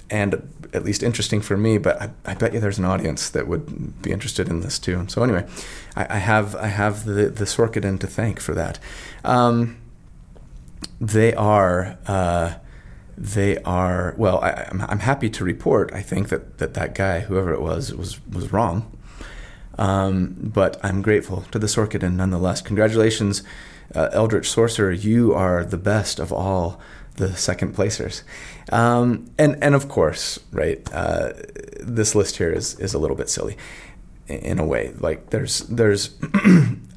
and 0.09 0.53
at 0.73 0.83
least 0.83 1.03
interesting 1.03 1.41
for 1.41 1.57
me, 1.57 1.77
but 1.77 2.01
I, 2.01 2.09
I, 2.25 2.33
bet 2.33 2.53
you 2.53 2.59
there's 2.59 2.77
an 2.77 2.85
audience 2.85 3.29
that 3.29 3.47
would 3.47 4.01
be 4.01 4.11
interested 4.11 4.49
in 4.49 4.61
this 4.61 4.79
too. 4.79 5.05
So 5.07 5.23
anyway, 5.23 5.45
I, 5.95 6.15
I 6.15 6.17
have 6.19 6.55
I 6.55 6.67
have 6.67 7.05
the 7.05 7.29
the 7.29 7.45
Sorkadin 7.45 7.99
to 7.99 8.07
thank 8.07 8.39
for 8.39 8.53
that. 8.53 8.79
Um, 9.23 9.77
they 10.99 11.33
are. 11.33 11.97
Uh, 12.07 12.55
they 13.17 13.57
are 13.63 14.13
well. 14.15 14.39
I, 14.41 14.67
am 14.69 14.99
happy 14.99 15.29
to 15.31 15.43
report. 15.43 15.91
I 15.91 16.03
think 16.03 16.29
that, 16.29 16.59
that 16.59 16.75
that 16.75 16.93
guy, 16.93 17.21
whoever 17.21 17.51
it 17.51 17.61
was, 17.61 17.91
was 17.93 18.23
was 18.27 18.53
wrong. 18.53 18.95
Um, 19.79 20.35
but 20.53 20.79
I'm 20.83 21.01
grateful 21.01 21.41
to 21.51 21.59
the 21.59 21.67
Sorkadin 21.67 22.13
nonetheless. 22.13 22.61
Congratulations, 22.61 23.43
uh, 23.95 24.09
Eldritch 24.11 24.49
Sorcerer. 24.49 24.91
You 24.91 25.33
are 25.33 25.63
the 25.63 25.77
best 25.77 26.19
of 26.19 26.31
all 26.31 26.79
the 27.17 27.35
second 27.35 27.73
placers. 27.73 28.23
Um, 28.71 29.29
and 29.37 29.61
and 29.61 29.75
of 29.75 29.89
course, 29.89 30.39
right, 30.51 30.81
uh, 30.93 31.33
this 31.79 32.15
list 32.15 32.37
here 32.37 32.51
is 32.51 32.79
is 32.79 32.93
a 32.93 32.99
little 32.99 33.17
bit 33.17 33.29
silly 33.29 33.57
in 34.27 34.59
a 34.59 34.65
way. 34.65 34.93
Like 34.99 35.29
there's 35.29 35.59
there's 35.61 36.15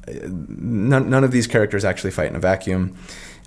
none, 0.07 1.09
none 1.09 1.23
of 1.23 1.31
these 1.31 1.47
characters 1.47 1.85
actually 1.85 2.11
fight 2.11 2.29
in 2.29 2.35
a 2.35 2.39
vacuum. 2.39 2.97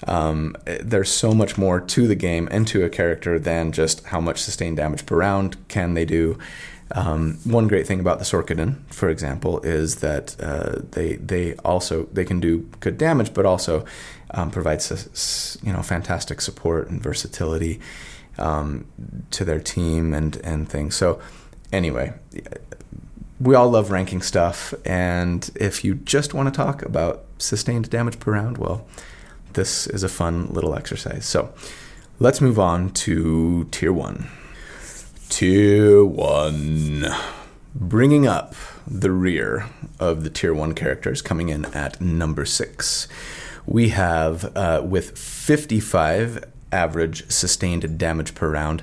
Um, 0.07 0.57
there's 0.83 1.11
so 1.11 1.33
much 1.33 1.57
more 1.57 1.81
to 1.81 2.07
the 2.07 2.15
game 2.15 2.49
and 2.51 2.67
to 2.69 2.85
a 2.85 2.91
character 2.91 3.39
than 3.39 3.73
just 3.73 4.05
how 4.07 4.21
much 4.21 4.39
sustained 4.39 4.77
damage 4.77 5.07
per 5.07 5.17
round 5.17 5.57
can 5.69 5.95
they 5.95 6.05
do. 6.05 6.39
Um, 6.93 7.39
one 7.45 7.69
great 7.69 7.87
thing 7.87 8.01
about 8.01 8.19
the 8.19 8.25
Sorkadin, 8.25 8.77
for 8.89 9.09
example, 9.09 9.61
is 9.61 9.97
that 9.97 10.37
uh, 10.41 10.81
they 10.91 11.15
they 11.17 11.55
also 11.57 12.05
they 12.13 12.25
can 12.25 12.41
do 12.41 12.69
good 12.81 12.99
damage, 12.99 13.33
but 13.33 13.47
also 13.47 13.85
um, 14.35 14.51
provides 14.51 15.59
you 15.63 15.73
know 15.73 15.83
fantastic 15.83 16.41
support 16.41 16.91
and 16.91 17.03
versatility 17.03 17.81
um, 18.37 18.87
to 19.31 19.45
their 19.45 19.61
team 19.61 20.13
and 20.13 20.37
and 20.39 20.69
things. 20.69 20.97
So 20.97 21.21
anyway, 21.73 22.13
we 23.41 23.55
all 23.55 23.71
love 23.71 23.91
ranking 23.91 24.23
stuff, 24.23 24.75
and 24.85 25.49
if 25.55 25.85
you 25.85 25.95
just 25.95 26.35
want 26.35 26.53
to 26.53 26.57
talk 26.57 26.83
about 26.83 27.25
sustained 27.39 27.89
damage 27.91 28.19
per 28.19 28.33
round, 28.33 28.59
well, 28.59 28.87
this 29.55 29.87
is 29.87 30.03
a 30.03 30.09
fun 30.09 30.49
little 30.49 30.75
exercise. 30.75 31.25
So 31.25 31.55
let's 32.19 32.41
move 32.41 32.59
on 32.59 32.91
to 32.91 33.65
tier 33.71 33.93
one. 33.93 34.29
Tier 35.29 36.05
one, 36.05 37.07
bringing 37.75 38.27
up 38.27 38.55
the 38.87 39.11
rear 39.11 39.67
of 39.99 40.23
the 40.23 40.31
tier 40.31 40.53
one 40.53 40.75
characters, 40.75 41.23
coming 41.23 41.49
in 41.49 41.65
at 41.67 42.01
number 42.01 42.45
six 42.45 43.09
we 43.67 43.91
have 43.91 44.57
uh, 44.57 44.83
with 44.85 45.19
55 45.19 46.45
average 46.73 47.31
sustained 47.31 47.99
damage 47.99 48.35
per 48.35 48.51
round. 48.51 48.83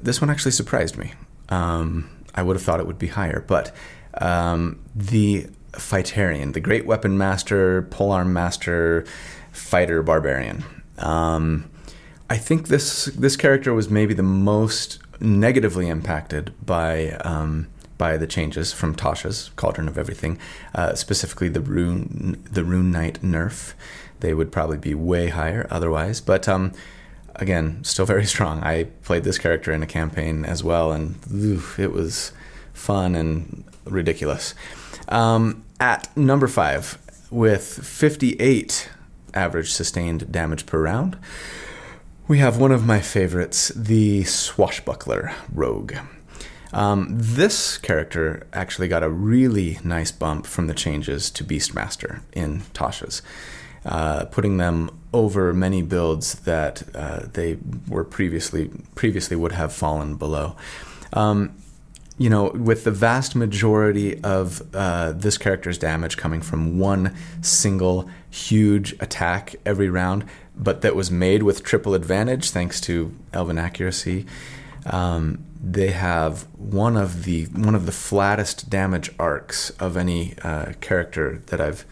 This 0.00 0.20
one 0.20 0.30
actually 0.30 0.52
surprised 0.52 0.96
me. 0.98 1.14
Um, 1.48 2.10
I 2.34 2.42
would 2.42 2.56
have 2.56 2.62
thought 2.62 2.80
it 2.80 2.86
would 2.86 2.98
be 2.98 3.08
higher, 3.08 3.44
but 3.46 3.74
um, 4.14 4.80
the 4.94 5.46
Fightarian, 5.72 6.52
the 6.52 6.60
Great 6.60 6.86
Weapon 6.86 7.16
Master, 7.16 7.82
Polearm 7.82 8.32
Master, 8.32 9.04
Fighter 9.52 10.02
Barbarian. 10.02 10.64
Um, 10.98 11.70
I 12.28 12.38
think 12.38 12.68
this 12.68 13.06
this 13.06 13.36
character 13.36 13.74
was 13.74 13.90
maybe 13.90 14.14
the 14.14 14.22
most 14.22 14.98
negatively 15.20 15.88
impacted 15.88 16.52
by 16.64 17.10
um, 17.24 17.68
by 17.98 18.16
the 18.16 18.26
changes 18.26 18.72
from 18.72 18.94
Tasha's 18.94 19.50
Cauldron 19.56 19.88
of 19.88 19.98
Everything, 19.98 20.38
uh, 20.74 20.94
specifically 20.94 21.48
the 21.48 21.60
Rune 21.60 22.42
the 22.50 22.64
Rune 22.64 22.90
Knight 22.90 23.20
nerf. 23.22 23.74
They 24.22 24.34
would 24.34 24.52
probably 24.52 24.78
be 24.78 24.94
way 24.94 25.28
higher 25.28 25.66
otherwise, 25.68 26.20
but 26.20 26.48
um, 26.48 26.72
again, 27.34 27.82
still 27.82 28.06
very 28.06 28.24
strong. 28.24 28.62
I 28.62 28.84
played 29.02 29.24
this 29.24 29.36
character 29.36 29.72
in 29.72 29.82
a 29.82 29.86
campaign 29.86 30.44
as 30.44 30.62
well, 30.62 30.92
and 30.92 31.16
oof, 31.32 31.78
it 31.78 31.92
was 31.92 32.32
fun 32.72 33.16
and 33.16 33.64
ridiculous. 33.84 34.54
Um, 35.08 35.64
at 35.80 36.16
number 36.16 36.46
five, 36.46 36.98
with 37.30 37.64
58 37.64 38.90
average 39.34 39.72
sustained 39.72 40.30
damage 40.30 40.66
per 40.66 40.80
round, 40.80 41.18
we 42.28 42.38
have 42.38 42.58
one 42.58 42.70
of 42.70 42.86
my 42.86 43.00
favorites, 43.00 43.72
the 43.74 44.22
Swashbuckler 44.22 45.32
Rogue. 45.52 45.94
Um, 46.72 47.08
this 47.10 47.76
character 47.76 48.46
actually 48.52 48.88
got 48.88 49.02
a 49.02 49.10
really 49.10 49.78
nice 49.84 50.12
bump 50.12 50.46
from 50.46 50.68
the 50.68 50.74
changes 50.74 51.30
to 51.32 51.44
Beastmaster 51.44 52.20
in 52.32 52.60
Tasha's, 52.72 53.20
uh, 53.84 54.24
putting 54.26 54.56
them 54.56 54.90
over 55.12 55.52
many 55.52 55.82
builds 55.82 56.36
that 56.40 56.82
uh, 56.94 57.20
they 57.32 57.58
were 57.88 58.04
previously 58.04 58.70
previously 58.94 59.36
would 59.36 59.52
have 59.52 59.72
fallen 59.72 60.16
below. 60.16 60.56
Um, 61.12 61.54
you 62.18 62.30
know, 62.30 62.50
with 62.50 62.84
the 62.84 62.90
vast 62.90 63.34
majority 63.34 64.22
of 64.22 64.62
uh, 64.74 65.12
this 65.12 65.38
character's 65.38 65.78
damage 65.78 66.16
coming 66.16 66.40
from 66.40 66.78
one 66.78 67.16
single 67.40 68.08
huge 68.30 68.92
attack 69.00 69.56
every 69.66 69.88
round, 69.88 70.24
but 70.54 70.82
that 70.82 70.94
was 70.94 71.10
made 71.10 71.42
with 71.42 71.62
triple 71.62 71.94
advantage 71.94 72.50
thanks 72.50 72.80
to 72.82 73.14
Elven 73.32 73.58
accuracy. 73.58 74.26
Um, 74.86 75.44
they 75.62 75.90
have 75.92 76.42
one 76.58 76.96
of 76.96 77.24
the 77.24 77.44
one 77.46 77.74
of 77.74 77.86
the 77.86 77.92
flattest 77.92 78.68
damage 78.68 79.10
arcs 79.18 79.70
of 79.70 79.96
any 79.96 80.34
uh, 80.42 80.72
character 80.80 81.42
that 81.46 81.60
I've 81.60 81.84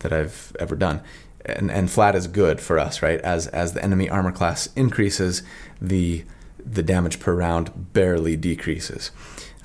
that 0.00 0.12
I've 0.12 0.56
ever 0.58 0.74
done, 0.74 1.02
and, 1.44 1.70
and 1.70 1.90
flat 1.90 2.14
is 2.14 2.26
good 2.26 2.60
for 2.60 2.78
us, 2.78 3.02
right? 3.02 3.20
As 3.20 3.46
as 3.48 3.72
the 3.72 3.82
enemy 3.82 4.08
armor 4.08 4.32
class 4.32 4.68
increases, 4.76 5.42
the 5.80 6.24
the 6.64 6.82
damage 6.82 7.20
per 7.20 7.34
round 7.34 7.92
barely 7.92 8.36
decreases. 8.36 9.10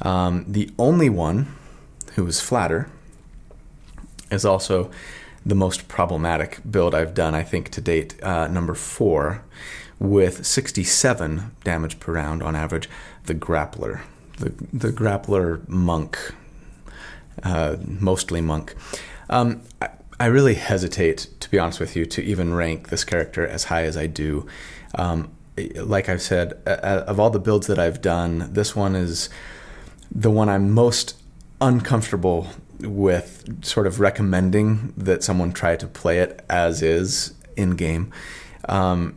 Um, 0.01 0.45
the 0.47 0.71
only 0.77 1.09
one 1.09 1.53
who 2.15 2.25
is 2.27 2.39
flatter 2.39 2.89
is 4.31 4.45
also 4.45 4.91
the 5.45 5.55
most 5.55 5.87
problematic 5.87 6.59
build 6.69 6.95
I've 6.95 7.13
done, 7.13 7.35
I 7.35 7.43
think, 7.43 7.69
to 7.69 7.81
date. 7.81 8.21
Uh, 8.23 8.47
number 8.47 8.73
four, 8.73 9.43
with 9.99 10.45
67 10.45 11.55
damage 11.63 11.99
per 11.99 12.13
round 12.13 12.41
on 12.41 12.55
average, 12.55 12.89
the 13.25 13.35
Grappler. 13.35 14.01
The, 14.39 14.53
the 14.71 14.91
Grappler 14.91 15.67
Monk, 15.67 16.17
uh, 17.43 17.77
mostly 17.85 18.41
Monk. 18.41 18.75
Um, 19.29 19.61
I, 19.81 19.89
I, 20.23 20.27
really 20.27 20.55
hesitate, 20.55 21.27
to 21.39 21.49
be 21.49 21.59
honest 21.59 21.79
with 21.79 21.95
you, 21.95 22.05
to 22.05 22.23
even 22.23 22.53
rank 22.53 22.89
this 22.89 23.03
character 23.03 23.45
as 23.45 23.65
high 23.65 23.83
as 23.83 23.97
I 23.97 24.07
do. 24.07 24.45
Um, 24.95 25.31
like 25.75 26.09
I've 26.09 26.21
said, 26.21 26.53
uh, 26.65 27.03
of 27.07 27.19
all 27.19 27.29
the 27.29 27.39
builds 27.39 27.67
that 27.67 27.79
I've 27.79 28.01
done, 28.01 28.49
this 28.53 28.75
one 28.75 28.95
is 28.95 29.29
the 30.11 30.31
one 30.31 30.49
I'm 30.49 30.71
most 30.71 31.15
uncomfortable 31.61 32.47
with 32.79 33.63
sort 33.65 33.87
of 33.87 33.99
recommending 33.99 34.93
that 34.97 35.23
someone 35.23 35.51
try 35.51 35.75
to 35.75 35.87
play 35.87 36.19
it 36.19 36.43
as 36.49 36.81
is 36.81 37.33
in 37.55 37.71
game. 37.71 38.11
Um, 38.67 39.15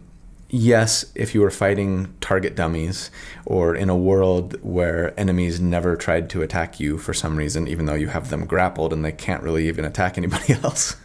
yes, 0.57 1.05
if 1.15 1.35
you 1.35 1.43
were 1.43 1.51
fighting 1.51 2.15
target 2.21 2.57
dummies 2.57 3.11
or 3.45 3.75
in 3.75 3.91
a 3.91 3.97
world 3.97 4.57
where 4.63 5.19
enemies 5.21 5.61
never 5.61 5.97
tried 5.97 6.31
to 6.31 6.43
attack 6.43 6.81
you 6.81 6.97
for 6.99 7.13
some 7.13 7.37
reason, 7.37 7.69
even 7.69 7.85
though 7.85 7.95
you 7.95 8.09
have 8.09 8.31
them 8.31 8.47
grappled 8.47 8.93
and 8.93 9.05
they 9.05 9.13
can't 9.13 9.43
really 9.43 9.69
even 9.69 9.85
attack 9.85 10.17
anybody 10.17 10.55
else, 10.65 10.97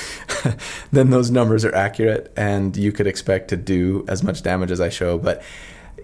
then 0.92 1.10
those 1.10 1.30
numbers 1.30 1.64
are 1.64 1.74
accurate 1.74 2.32
and 2.36 2.76
you 2.76 2.90
could 2.90 3.06
expect 3.06 3.48
to 3.48 3.56
do 3.56 4.04
as 4.08 4.22
much 4.22 4.42
damage 4.42 4.70
as 4.70 4.80
I 4.80 4.88
show. 4.88 5.16
But, 5.16 5.42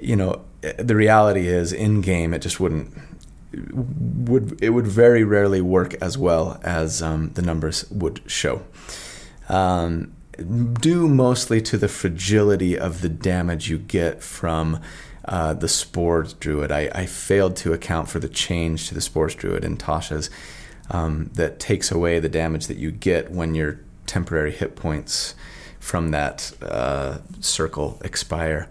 you 0.00 0.14
know, 0.14 0.44
the 0.78 0.94
reality 0.94 1.48
is 1.48 1.72
in 1.72 2.00
game, 2.00 2.32
it 2.32 2.40
just 2.40 2.60
wouldn't 2.60 2.96
would 3.72 4.62
it 4.62 4.70
would 4.70 4.86
very 4.86 5.24
rarely 5.24 5.62
work 5.62 5.94
as 6.02 6.18
well 6.18 6.60
as 6.62 7.02
um, 7.02 7.30
the 7.30 7.42
numbers 7.42 7.90
would 7.90 8.20
show. 8.26 8.62
Um, 9.48 10.12
due 10.38 11.08
mostly 11.08 11.60
to 11.62 11.76
the 11.76 11.88
fragility 11.88 12.78
of 12.78 13.00
the 13.00 13.08
damage 13.08 13.68
you 13.68 13.78
get 13.78 14.22
from 14.22 14.80
uh, 15.24 15.52
the 15.52 15.68
Spores 15.68 16.32
Druid. 16.34 16.70
I, 16.72 16.90
I, 16.94 17.06
failed 17.06 17.56
to 17.56 17.72
account 17.72 18.08
for 18.08 18.18
the 18.18 18.28
change 18.28 18.88
to 18.88 18.94
the 18.94 19.00
Spores 19.00 19.34
Druid 19.34 19.64
in 19.64 19.76
Tasha's 19.76 20.30
um, 20.90 21.30
that 21.34 21.58
takes 21.58 21.90
away 21.90 22.18
the 22.18 22.30
damage 22.30 22.66
that 22.68 22.78
you 22.78 22.90
get 22.90 23.30
when 23.30 23.54
your 23.54 23.80
temporary 24.06 24.52
hit 24.52 24.74
points 24.74 25.34
from 25.80 26.12
that 26.12 26.52
uh, 26.62 27.18
circle 27.40 28.00
expire. 28.02 28.70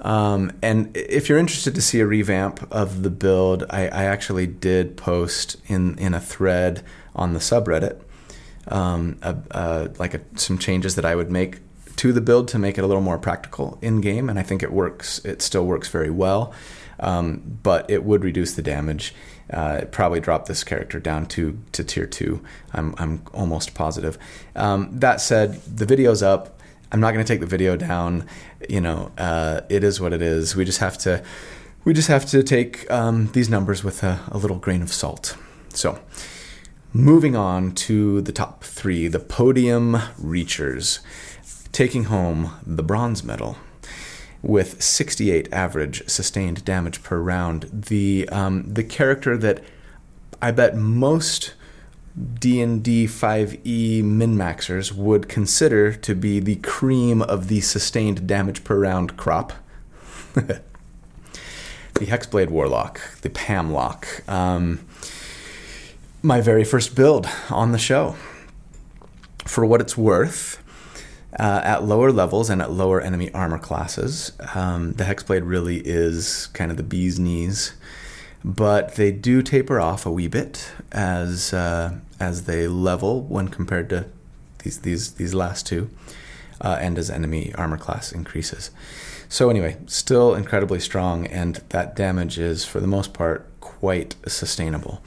Um, 0.00 0.52
and 0.60 0.94
if 0.96 1.28
you're 1.28 1.38
interested 1.38 1.74
to 1.76 1.82
see 1.82 2.00
a 2.00 2.06
revamp 2.06 2.66
of 2.72 3.02
the 3.02 3.10
build, 3.10 3.64
I, 3.70 3.82
I 3.88 4.04
actually 4.04 4.46
did 4.46 4.96
post 4.96 5.56
in, 5.66 5.96
in 5.98 6.14
a 6.14 6.20
thread 6.20 6.82
on 7.14 7.32
the 7.32 7.38
subreddit 7.38 8.00
um, 8.68 9.18
a, 9.22 9.36
a, 9.50 9.90
like 9.98 10.14
a, 10.14 10.20
some 10.34 10.58
changes 10.58 10.94
that 10.96 11.04
I 11.04 11.14
would 11.14 11.30
make 11.30 11.60
to 11.96 12.12
the 12.12 12.20
build 12.20 12.48
to 12.48 12.58
make 12.58 12.78
it 12.78 12.84
a 12.84 12.86
little 12.86 13.02
more 13.02 13.18
practical 13.18 13.78
in 13.80 14.00
game, 14.00 14.28
and 14.28 14.38
I 14.38 14.42
think 14.42 14.62
it 14.62 14.72
works. 14.72 15.18
It 15.24 15.42
still 15.42 15.66
works 15.66 15.88
very 15.88 16.10
well, 16.10 16.52
um, 17.00 17.58
but 17.62 17.88
it 17.90 18.04
would 18.04 18.22
reduce 18.22 18.54
the 18.54 18.62
damage. 18.62 19.14
Uh, 19.50 19.82
probably 19.92 20.18
drop 20.18 20.46
this 20.46 20.64
character 20.64 20.98
down 20.98 21.26
to 21.26 21.58
to 21.72 21.84
tier 21.84 22.06
two. 22.06 22.42
I'm 22.72 22.94
I'm 22.98 23.22
almost 23.32 23.74
positive. 23.74 24.18
Um, 24.54 24.90
that 24.98 25.20
said, 25.20 25.62
the 25.62 25.86
video's 25.86 26.22
up. 26.22 26.56
I'm 26.92 27.00
not 27.00 27.12
going 27.12 27.24
to 27.24 27.30
take 27.32 27.40
the 27.40 27.46
video 27.46 27.76
down. 27.76 28.26
You 28.68 28.80
know, 28.80 29.12
uh, 29.18 29.62
it 29.68 29.82
is 29.84 30.00
what 30.00 30.12
it 30.12 30.22
is. 30.22 30.54
We 30.54 30.64
just 30.64 30.78
have 30.78 30.96
to, 30.98 31.22
we 31.84 31.92
just 31.92 32.08
have 32.08 32.26
to 32.26 32.42
take 32.42 32.90
um, 32.90 33.28
these 33.32 33.48
numbers 33.48 33.82
with 33.82 34.02
a, 34.02 34.20
a, 34.30 34.38
little 34.38 34.58
grain 34.58 34.82
of 34.82 34.92
salt. 34.92 35.36
So, 35.70 35.98
moving 36.96 37.36
on 37.36 37.72
to 37.72 38.22
the 38.22 38.32
top 38.32 38.64
three, 38.64 39.06
the 39.06 39.18
podium 39.18 39.96
reachers, 40.20 41.00
taking 41.70 42.04
home 42.04 42.52
the 42.66 42.82
bronze 42.82 43.22
medal 43.22 43.58
with 44.42 44.82
68 44.82 45.52
average 45.52 46.08
sustained 46.08 46.64
damage 46.64 47.02
per 47.02 47.18
round. 47.18 47.68
The 47.70 48.28
um, 48.30 48.72
the 48.72 48.82
character 48.82 49.36
that 49.36 49.62
I 50.40 50.50
bet 50.52 50.74
most 50.74 51.54
D&D 52.38 53.06
5e 53.06 54.02
min-maxers 54.02 54.92
would 54.92 55.28
consider 55.28 55.92
to 55.92 56.14
be 56.14 56.40
the 56.40 56.56
cream 56.56 57.20
of 57.20 57.48
the 57.48 57.60
sustained 57.60 58.26
damage 58.26 58.64
per 58.64 58.78
round 58.78 59.18
crop. 59.18 59.52
the 60.34 60.62
Hexblade 61.94 62.48
Warlock, 62.48 63.02
the 63.20 63.28
Pamlock. 63.28 64.26
Um, 64.26 64.86
my 66.22 66.40
very 66.40 66.64
first 66.64 66.94
build 66.94 67.28
on 67.50 67.72
the 67.72 67.78
show. 67.78 68.16
For 69.44 69.64
what 69.64 69.80
it's 69.80 69.96
worth, 69.96 70.62
uh, 71.38 71.60
at 71.64 71.84
lower 71.84 72.10
levels 72.10 72.50
and 72.50 72.60
at 72.60 72.72
lower 72.72 73.00
enemy 73.00 73.32
armor 73.32 73.58
classes, 73.58 74.32
um, 74.54 74.92
the 74.94 75.04
Hexblade 75.04 75.42
really 75.44 75.78
is 75.78 76.48
kind 76.48 76.70
of 76.70 76.76
the 76.76 76.82
bee's 76.82 77.18
knees 77.18 77.74
but 78.46 78.94
they 78.94 79.10
do 79.10 79.42
taper 79.42 79.80
off 79.80 80.06
a 80.06 80.10
wee 80.10 80.28
bit 80.28 80.70
as 80.92 81.52
uh, 81.52 81.98
as 82.20 82.44
they 82.44 82.68
level 82.68 83.22
when 83.22 83.48
compared 83.48 83.88
to 83.90 84.06
these 84.62 84.78
these 84.82 85.14
these 85.14 85.34
last 85.34 85.66
two, 85.66 85.90
uh, 86.60 86.78
and 86.80 86.96
as 86.96 87.10
enemy 87.10 87.52
armor 87.56 87.76
class 87.76 88.12
increases. 88.12 88.70
So 89.28 89.50
anyway, 89.50 89.76
still 89.86 90.36
incredibly 90.36 90.78
strong, 90.78 91.26
and 91.26 91.56
that 91.70 91.96
damage 91.96 92.38
is 92.38 92.64
for 92.64 92.78
the 92.78 92.86
most 92.86 93.12
part 93.12 93.48
quite 93.60 94.14
sustainable. 94.28 95.02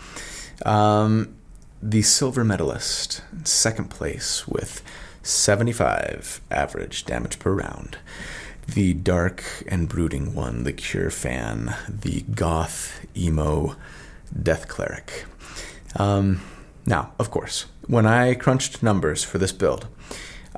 Um, 0.65 1.35
the 1.81 2.01
silver 2.01 2.43
medalist, 2.43 3.21
second 3.43 3.89
place 3.89 4.47
with 4.47 4.83
75 5.23 6.41
average 6.51 7.05
damage 7.05 7.39
per 7.39 7.53
round 7.53 7.97
the 8.73 8.93
dark 8.93 9.43
and 9.67 9.89
brooding 9.89 10.35
one, 10.35 10.63
the 10.63 10.73
Cure 10.73 11.09
fan, 11.09 11.75
the 11.87 12.21
goth, 12.35 13.05
emo, 13.17 13.75
death 14.41 14.67
cleric. 14.67 15.25
Um, 15.95 16.41
now, 16.85 17.13
of 17.19 17.31
course, 17.31 17.65
when 17.87 18.05
I 18.05 18.35
crunched 18.35 18.83
numbers 18.83 19.23
for 19.23 19.37
this 19.37 19.51
build, 19.51 19.87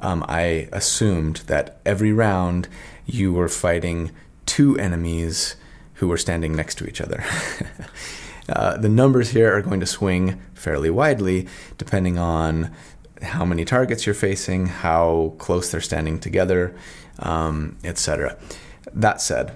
um, 0.02 0.26
I 0.28 0.68
assumed 0.72 1.38
that 1.48 1.80
every 1.86 2.12
round 2.12 2.68
you 3.06 3.34
were 3.34 3.48
fighting 3.48 4.12
two 4.46 4.78
enemies 4.78 5.56
who 5.96 6.08
were 6.08 6.18
standing 6.18 6.56
next 6.56 6.76
to 6.80 6.88
each 6.88 7.02
other. 7.02 7.24
uh, 8.50 8.78
the 8.78 8.90
numbers 8.90 9.30
here 9.30 9.56
are 9.56 9.62
going 9.62 9.80
to 9.80 9.86
swing 9.86 10.42
fairly 10.54 10.90
widely 10.90 11.48
depending 11.78 12.18
on 12.18 12.72
how 13.22 13.46
many 13.46 13.64
targets 13.66 14.06
you're 14.06 14.16
facing, 14.16 14.66
how 14.66 15.36
close 15.38 15.72
they're 15.72 15.82
standing 15.82 16.20
together, 16.20 16.76
um, 17.20 17.78
etc. 17.84 18.38
That 18.94 19.22
said, 19.22 19.54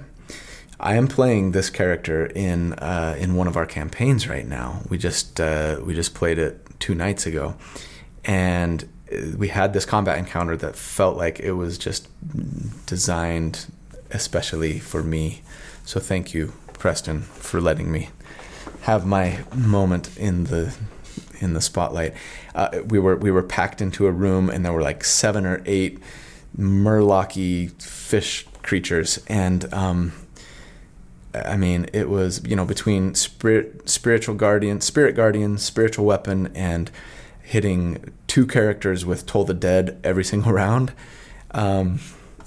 I 0.79 0.95
am 0.95 1.07
playing 1.07 1.51
this 1.51 1.69
character 1.69 2.27
in 2.27 2.73
uh, 2.73 3.15
in 3.17 3.35
one 3.35 3.47
of 3.47 3.57
our 3.57 3.65
campaigns 3.65 4.27
right 4.27 4.47
now. 4.47 4.81
We 4.89 4.97
just 4.97 5.39
uh, 5.39 5.79
we 5.83 5.95
just 5.95 6.13
played 6.13 6.37
it 6.37 6.61
two 6.79 6.93
nights 6.93 7.25
ago, 7.25 7.55
and 8.23 8.87
uh, 9.11 9.37
we 9.37 9.47
had 9.47 9.73
this 9.73 9.85
combat 9.85 10.17
encounter 10.17 10.55
that 10.57 10.75
felt 10.75 11.17
like 11.17 11.39
it 11.39 11.53
was 11.53 11.77
just 11.77 12.07
designed 12.85 13.65
especially 14.11 14.79
for 14.79 15.03
me. 15.03 15.41
So 15.85 15.99
thank 15.99 16.33
you, 16.33 16.53
Preston, 16.73 17.21
for 17.21 17.61
letting 17.61 17.91
me 17.91 18.09
have 18.85 19.03
my 19.03 19.39
moment 19.55 20.15
in 20.15 20.43
the 20.43 20.75
in 21.39 21.53
the 21.53 21.61
spotlight. 21.61 22.13
Uh, 22.53 22.69
we 22.87 22.99
were 22.99 23.15
we 23.15 23.31
were 23.31 23.41
packed 23.41 23.81
into 23.81 24.05
a 24.05 24.11
room, 24.11 24.47
and 24.47 24.63
there 24.63 24.71
were 24.71 24.81
like 24.81 25.03
seven 25.03 25.43
or 25.43 25.63
eight 25.65 25.99
murlocky 26.55 27.71
fish 27.81 28.45
creatures, 28.61 29.23
and 29.27 29.73
um, 29.73 30.13
I 31.33 31.57
mean, 31.57 31.87
it 31.93 32.09
was 32.09 32.45
you 32.45 32.55
know 32.55 32.63
between 32.63 33.15
spirit, 33.15 33.89
spiritual 33.89 34.35
guardian, 34.35 34.81
spirit 34.81 35.15
guardian, 35.15 35.57
spiritual 35.57 36.05
weapon, 36.05 36.51
and 36.53 36.91
hitting 37.41 38.13
two 38.27 38.45
characters 38.45 39.03
with 39.03 39.25
Toll 39.25 39.45
the 39.45 39.55
Dead 39.55 39.99
every 40.03 40.23
single 40.31 40.51
round. 40.51 40.93
Um, 41.49 42.01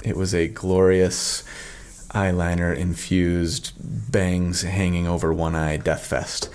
it 0.04 0.16
was 0.16 0.36
a 0.36 0.46
glorious 0.46 1.42
eyeliner 2.10 2.76
infused 2.76 3.72
bangs 4.10 4.62
hanging 4.62 5.06
over 5.06 5.32
one 5.32 5.54
eye 5.54 5.76
death 5.76 6.06
fest. 6.06 6.50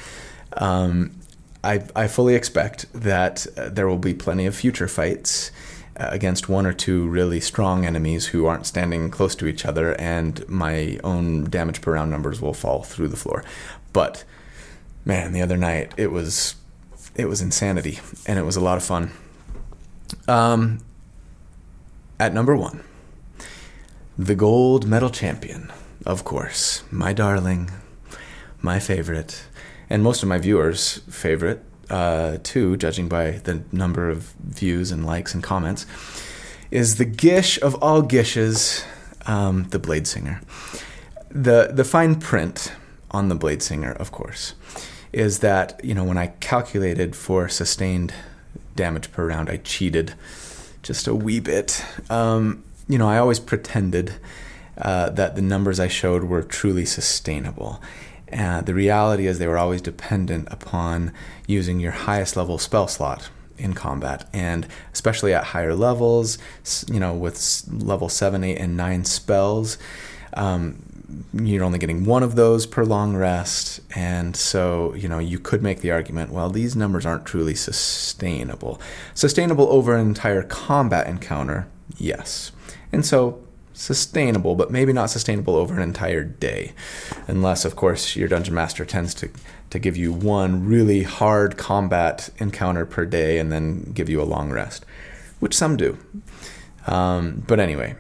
Um, 0.58 1.16
I, 1.64 1.84
I 1.96 2.08
fully 2.08 2.36
expect 2.36 2.92
that 2.94 3.48
uh, 3.58 3.70
there 3.70 3.88
will 3.88 3.98
be 3.98 4.14
plenty 4.14 4.46
of 4.46 4.56
future 4.56 4.88
fights 4.88 5.52
uh, 5.96 6.08
against 6.10 6.50
one 6.50 6.66
or 6.66 6.74
two 6.74 7.08
really 7.08 7.40
strong 7.40 7.86
enemies 7.86 8.28
who 8.28 8.46
aren't 8.46 8.66
standing 8.66 9.10
close 9.10 9.36
to 9.36 9.48
each 9.48 9.66
other, 9.66 9.94
and 10.00 10.48
my 10.50 11.00
own 11.04 11.46
damage 11.46 11.82
per 11.82 11.94
round 11.94 12.12
numbers 12.12 12.42
will 12.42 12.54
fall 12.54 12.84
through 12.84 13.08
the 13.08 13.18
floor. 13.18 13.44
But 13.94 14.24
man, 15.06 15.32
the 15.34 15.42
other 15.42 15.58
night 15.58 15.94
it 15.98 16.12
was 16.12 16.56
it 17.16 17.26
was 17.26 17.42
insanity, 17.42 18.00
and 18.26 18.40
it 18.40 18.44
was 18.44 18.56
a 18.56 18.62
lot 18.62 18.78
of 18.78 18.84
fun. 18.84 19.12
Um, 20.28 20.80
at 22.20 22.34
number 22.34 22.56
one, 22.56 22.84
the 24.18 24.36
gold 24.36 24.88
medal 24.88 25.10
champion, 25.10 25.72
of 26.06 26.24
course, 26.24 26.84
my 26.92 27.14
darling, 27.14 27.72
my 28.62 28.80
favorite, 28.80 29.44
and 29.90 30.04
most 30.04 30.24
of 30.24 30.30
my 30.30 30.38
viewers' 30.38 31.00
favorite 31.10 31.64
uh, 31.90 32.38
too, 32.44 32.78
judging 32.78 33.08
by 33.08 33.32
the 33.32 33.64
number 33.72 34.10
of 34.10 34.34
views 34.40 34.92
and 34.92 35.06
likes 35.06 35.34
and 35.34 35.44
comments, 35.44 35.86
is 36.72 36.98
the 36.98 37.06
gish 37.06 37.62
of 37.62 37.76
all 37.84 38.02
gishes, 38.02 38.84
um, 39.26 39.66
the 39.70 39.80
Blade 39.80 40.08
Singer. 40.08 40.42
The 41.30 41.72
the 41.74 41.84
fine 41.84 42.16
print 42.20 42.74
on 43.12 43.30
the 43.30 43.36
Blade 43.36 43.62
Singer, 43.62 43.92
of 43.94 44.12
course, 44.12 44.54
is 45.12 45.40
that 45.40 45.80
you 45.84 45.94
know 45.94 46.04
when 46.04 46.18
I 46.18 46.28
calculated 46.40 47.16
for 47.16 47.50
sustained 47.50 48.14
damage 48.76 49.12
per 49.12 49.28
round, 49.28 49.50
I 49.50 49.58
cheated 49.58 50.14
just 50.84 51.08
a 51.08 51.16
wee 51.16 51.40
bit. 51.40 51.84
Um, 52.10 52.64
you 52.88 52.98
know, 52.98 53.08
I 53.08 53.18
always 53.18 53.40
pretended 53.40 54.16
uh, 54.78 55.10
that 55.12 55.36
the 55.36 55.42
numbers 55.42 55.80
I 55.80 55.88
showed 55.88 56.24
were 56.24 56.44
truly 56.44 56.86
sustainable. 56.86 57.82
Uh, 58.32 58.62
the 58.62 58.74
reality 58.74 59.28
is 59.28 59.38
they 59.38 59.48
were 59.48 59.58
always 59.58 59.82
dependent 59.82 60.48
upon 60.52 61.14
using 61.48 61.80
your 61.80 61.92
highest 61.92 62.36
level 62.36 62.58
spell 62.58 62.88
slot 62.88 63.30
in 63.58 63.74
combat, 63.74 64.28
and 64.34 64.68
especially 64.92 65.34
at 65.34 65.44
higher 65.46 65.76
levels, 65.76 66.38
you 66.92 67.00
know, 67.00 67.14
with 67.14 67.64
level 67.70 68.10
seven, 68.10 68.44
eight, 68.44 68.58
and 68.58 68.76
nine 68.76 69.06
spells. 69.06 69.78
Um, 70.34 70.84
you're 71.34 71.64
only 71.64 71.78
getting 71.78 72.06
one 72.06 72.24
of 72.24 72.36
those 72.36 72.66
per 72.66 72.84
long 72.84 73.16
rest, 73.16 73.82
and 73.96 74.36
so 74.36 74.96
you 74.96 75.08
know 75.08 75.20
you 75.20 75.38
could 75.38 75.62
make 75.62 75.82
the 75.82 75.92
argument, 75.92 76.32
well, 76.32 76.50
these 76.50 76.76
numbers 76.76 77.06
aren't 77.06 77.26
truly 77.26 77.54
sustainable. 77.54 78.82
Sustainable 79.14 79.68
over 79.70 79.96
an 79.96 80.08
entire 80.08 80.42
combat 80.42 81.06
encounter, 81.06 81.68
yes. 81.98 82.52
And 82.94 83.06
so 83.06 83.44
sustainable, 83.74 84.56
but 84.56 84.72
maybe 84.72 84.94
not 84.94 85.10
sustainable 85.10 85.56
over 85.56 85.74
an 85.74 85.82
entire 85.82 86.24
day. 86.24 86.74
Unless, 87.28 87.66
of 87.66 87.76
course, 87.76 88.16
your 88.16 88.28
dungeon 88.28 88.54
master 88.54 88.86
tends 88.86 89.14
to, 89.16 89.30
to 89.72 89.80
give 89.80 89.98
you 89.98 90.14
one 90.14 90.66
really 90.66 91.04
hard 91.04 91.58
combat 91.58 92.30
encounter 92.38 92.86
per 92.86 93.06
day 93.06 93.40
and 93.40 93.52
then 93.52 93.92
give 93.94 94.10
you 94.10 94.22
a 94.22 94.24
long 94.24 94.52
rest, 94.52 94.86
which 95.40 95.56
some 95.56 95.76
do. 95.76 95.98
Um, 96.86 97.44
but 97.48 97.60
anyway, 97.60 97.96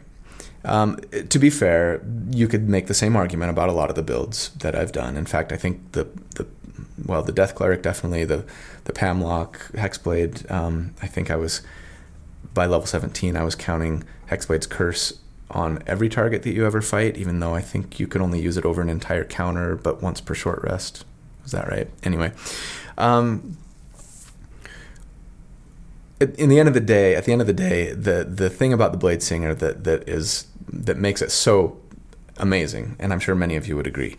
um, 0.63 0.99
to 1.29 1.39
be 1.39 1.49
fair, 1.49 2.01
you 2.29 2.47
could 2.47 2.69
make 2.69 2.87
the 2.87 2.93
same 2.93 3.15
argument 3.15 3.49
about 3.49 3.69
a 3.69 3.73
lot 3.73 3.89
of 3.89 3.95
the 3.95 4.03
builds 4.03 4.49
that 4.49 4.75
I've 4.75 4.91
done. 4.91 5.17
In 5.17 5.25
fact, 5.25 5.51
I 5.51 5.57
think 5.57 5.93
the, 5.93 6.07
the 6.35 6.45
well, 7.05 7.23
the 7.23 7.31
Death 7.31 7.55
Cleric 7.55 7.81
definitely, 7.81 8.23
the, 8.23 8.45
the 8.85 8.93
Pamlock, 8.93 9.71
Hexblade, 9.73 10.49
um, 10.51 10.93
I 11.01 11.07
think 11.07 11.31
I 11.31 11.35
was 11.35 11.61
by 12.53 12.65
level 12.65 12.85
17, 12.85 13.35
I 13.35 13.43
was 13.43 13.55
counting 13.55 14.03
Hexblade's 14.29 14.67
Curse 14.67 15.19
on 15.51 15.83
every 15.85 16.09
target 16.09 16.43
that 16.43 16.53
you 16.53 16.65
ever 16.65 16.81
fight, 16.81 17.17
even 17.17 17.39
though 17.39 17.53
I 17.53 17.61
think 17.61 17.99
you 17.99 18.07
can 18.07 18.21
only 18.21 18.41
use 18.41 18.57
it 18.57 18.65
over 18.65 18.81
an 18.81 18.89
entire 18.89 19.23
counter, 19.23 19.75
but 19.75 20.01
once 20.01 20.21
per 20.21 20.33
short 20.33 20.63
rest. 20.63 21.05
Is 21.45 21.51
that 21.51 21.67
right? 21.67 21.89
Anyway. 22.03 22.31
Um, 22.97 23.57
in 26.19 26.49
the 26.49 26.59
end 26.59 26.67
of 26.67 26.73
the 26.73 26.79
day, 26.79 27.15
at 27.15 27.25
the 27.25 27.31
end 27.31 27.41
of 27.41 27.47
the 27.47 27.53
day, 27.53 27.91
the 27.91 28.23
the 28.23 28.49
thing 28.49 28.71
about 28.71 28.91
the 28.91 28.97
Blade 28.97 29.21
Singer 29.21 29.53
that 29.55 29.83
that 29.83 30.07
is 30.07 30.47
that 30.71 30.97
makes 30.97 31.21
it 31.21 31.31
so 31.31 31.77
amazing, 32.37 32.95
and 32.99 33.13
I'm 33.13 33.19
sure 33.19 33.35
many 33.35 33.55
of 33.55 33.67
you 33.67 33.75
would 33.75 33.87
agree, 33.87 34.17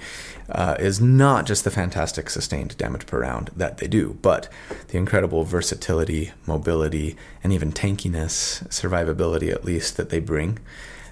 uh, 0.49 0.77
is 0.79 1.01
not 1.01 1.47
just 1.47 1.65
the 1.65 1.71
fantastic 1.71 2.31
sustained 2.31 2.77
damage 2.77 3.07
per 3.07 3.21
round 3.21 3.51
that 3.57 3.79
they 3.79 3.89
do, 3.89 4.19
but 4.23 4.49
the 4.89 4.99
incredible 4.99 5.45
versatility, 5.45 6.33
mobility, 6.47 7.17
and 7.43 7.53
even 7.53 7.73
tankiness, 7.73 8.67
survivability 8.69 9.51
at 9.51 9.65
least, 9.65 9.97
that 9.97 10.11
they 10.11 10.21
bring. 10.21 10.59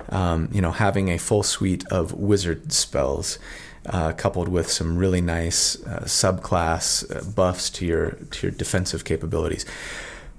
Um, 0.09 0.49
you 0.53 0.61
know, 0.61 0.73
having 0.73 1.09
a 1.09 1.19
full 1.19 1.43
suite 1.43 1.85
of 1.91 2.13
wizard 2.13 2.73
spells. 2.73 3.39
Uh, 3.85 4.13
coupled 4.13 4.49
with 4.49 4.71
some 4.71 4.97
really 4.97 5.21
nice 5.21 5.75
uh, 5.87 6.03
subclass 6.05 7.05
uh, 7.11 7.29
buffs 7.33 7.69
to 7.69 7.85
your 7.85 8.11
to 8.31 8.47
your 8.47 8.57
defensive 8.57 9.05
capabilities, 9.05 9.67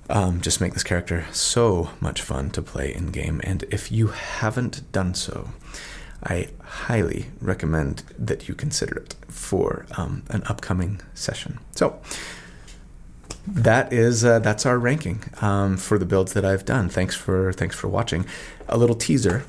um, 0.09 0.39
just 0.39 0.61
make 0.61 0.73
this 0.73 0.83
character 0.83 1.25
so 1.33 1.89
much 1.99 2.21
fun 2.21 2.49
to 2.51 2.61
play 2.61 2.93
in 2.93 3.07
game. 3.07 3.41
And 3.43 3.63
if 3.63 3.91
you 3.91 4.07
haven't 4.07 4.89
done 4.93 5.13
so, 5.13 5.49
I 6.23 6.49
highly 6.63 7.27
recommend 7.41 8.03
that 8.17 8.47
you 8.47 8.55
consider 8.55 8.97
it 8.97 9.15
for 9.27 9.85
um, 9.97 10.23
an 10.29 10.43
upcoming 10.45 11.01
session. 11.13 11.59
So 11.71 11.99
that 13.45 13.91
is 13.91 14.23
uh, 14.23 14.39
that's 14.39 14.65
our 14.65 14.79
ranking 14.79 15.23
um, 15.41 15.77
for 15.77 15.97
the 15.97 16.05
builds 16.05 16.33
that 16.33 16.45
I've 16.45 16.65
done. 16.65 16.89
Thanks 16.89 17.15
for 17.15 17.51
thanks 17.53 17.75
for 17.75 17.87
watching. 17.87 18.25
A 18.69 18.77
little 18.77 18.95
teaser 18.95 19.45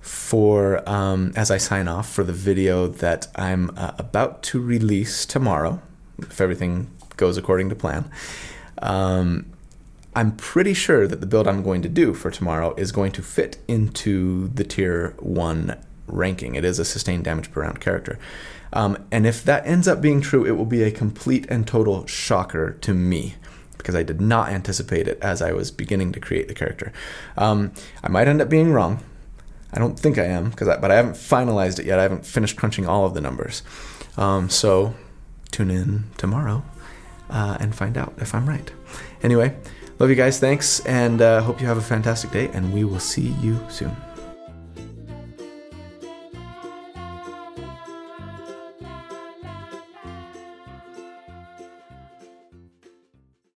for 0.00 0.86
um, 0.88 1.32
as 1.36 1.50
I 1.50 1.58
sign 1.58 1.88
off 1.88 2.10
for 2.10 2.24
the 2.24 2.32
video 2.32 2.86
that 2.86 3.26
I'm 3.36 3.70
uh, 3.76 3.92
about 3.98 4.42
to 4.44 4.60
release 4.60 5.26
tomorrow, 5.26 5.80
if 6.18 6.40
everything 6.40 6.90
goes 7.16 7.36
according 7.36 7.68
to 7.68 7.74
plan. 7.74 8.10
Um, 8.78 9.46
I'm 10.16 10.36
pretty 10.36 10.74
sure 10.74 11.08
that 11.08 11.20
the 11.20 11.26
build 11.26 11.48
I'm 11.48 11.62
going 11.62 11.82
to 11.82 11.88
do 11.88 12.14
for 12.14 12.30
tomorrow 12.30 12.74
is 12.76 12.92
going 12.92 13.12
to 13.12 13.22
fit 13.22 13.58
into 13.66 14.48
the 14.48 14.62
tier 14.62 15.14
one 15.18 15.76
ranking. 16.06 16.54
It 16.54 16.64
is 16.64 16.78
a 16.78 16.84
sustained 16.84 17.24
damage 17.24 17.50
per 17.50 17.62
round 17.62 17.80
character. 17.80 18.18
Um, 18.72 18.98
and 19.12 19.26
if 19.26 19.44
that 19.44 19.66
ends 19.66 19.86
up 19.86 20.00
being 20.00 20.20
true, 20.20 20.44
it 20.44 20.52
will 20.52 20.66
be 20.66 20.82
a 20.82 20.90
complete 20.90 21.46
and 21.48 21.66
total 21.66 22.06
shocker 22.06 22.72
to 22.80 22.92
me 22.92 23.36
because 23.78 23.94
I 23.94 24.02
did 24.02 24.20
not 24.20 24.48
anticipate 24.48 25.06
it 25.06 25.18
as 25.20 25.42
I 25.42 25.52
was 25.52 25.70
beginning 25.70 26.12
to 26.12 26.20
create 26.20 26.48
the 26.48 26.54
character. 26.54 26.92
Um, 27.36 27.72
I 28.02 28.08
might 28.08 28.28
end 28.28 28.40
up 28.40 28.48
being 28.48 28.72
wrong. 28.72 29.04
I 29.72 29.78
don't 29.78 29.98
think 29.98 30.18
I 30.18 30.24
am, 30.24 30.50
because 30.50 30.68
but 30.80 30.90
I 30.90 30.94
haven't 30.94 31.14
finalized 31.14 31.78
it 31.78 31.86
yet. 31.86 31.98
I 31.98 32.02
haven't 32.02 32.24
finished 32.24 32.56
crunching 32.56 32.86
all 32.86 33.04
of 33.04 33.14
the 33.14 33.20
numbers. 33.20 33.62
Um, 34.16 34.48
so 34.48 34.94
tune 35.50 35.70
in 35.70 36.04
tomorrow 36.16 36.64
uh, 37.28 37.58
and 37.60 37.74
find 37.74 37.98
out 37.98 38.14
if 38.18 38.34
I'm 38.34 38.48
right. 38.48 38.72
Anyway, 39.22 39.56
love 39.98 40.08
you 40.08 40.16
guys. 40.16 40.38
Thanks, 40.38 40.80
and 40.86 41.20
uh, 41.20 41.42
hope 41.42 41.60
you 41.60 41.66
have 41.66 41.76
a 41.76 41.82
fantastic 41.82 42.30
day. 42.30 42.48
And 42.54 42.72
we 42.72 42.84
will 42.84 43.00
see 43.00 43.34
you 43.40 43.60
soon. 43.68 43.96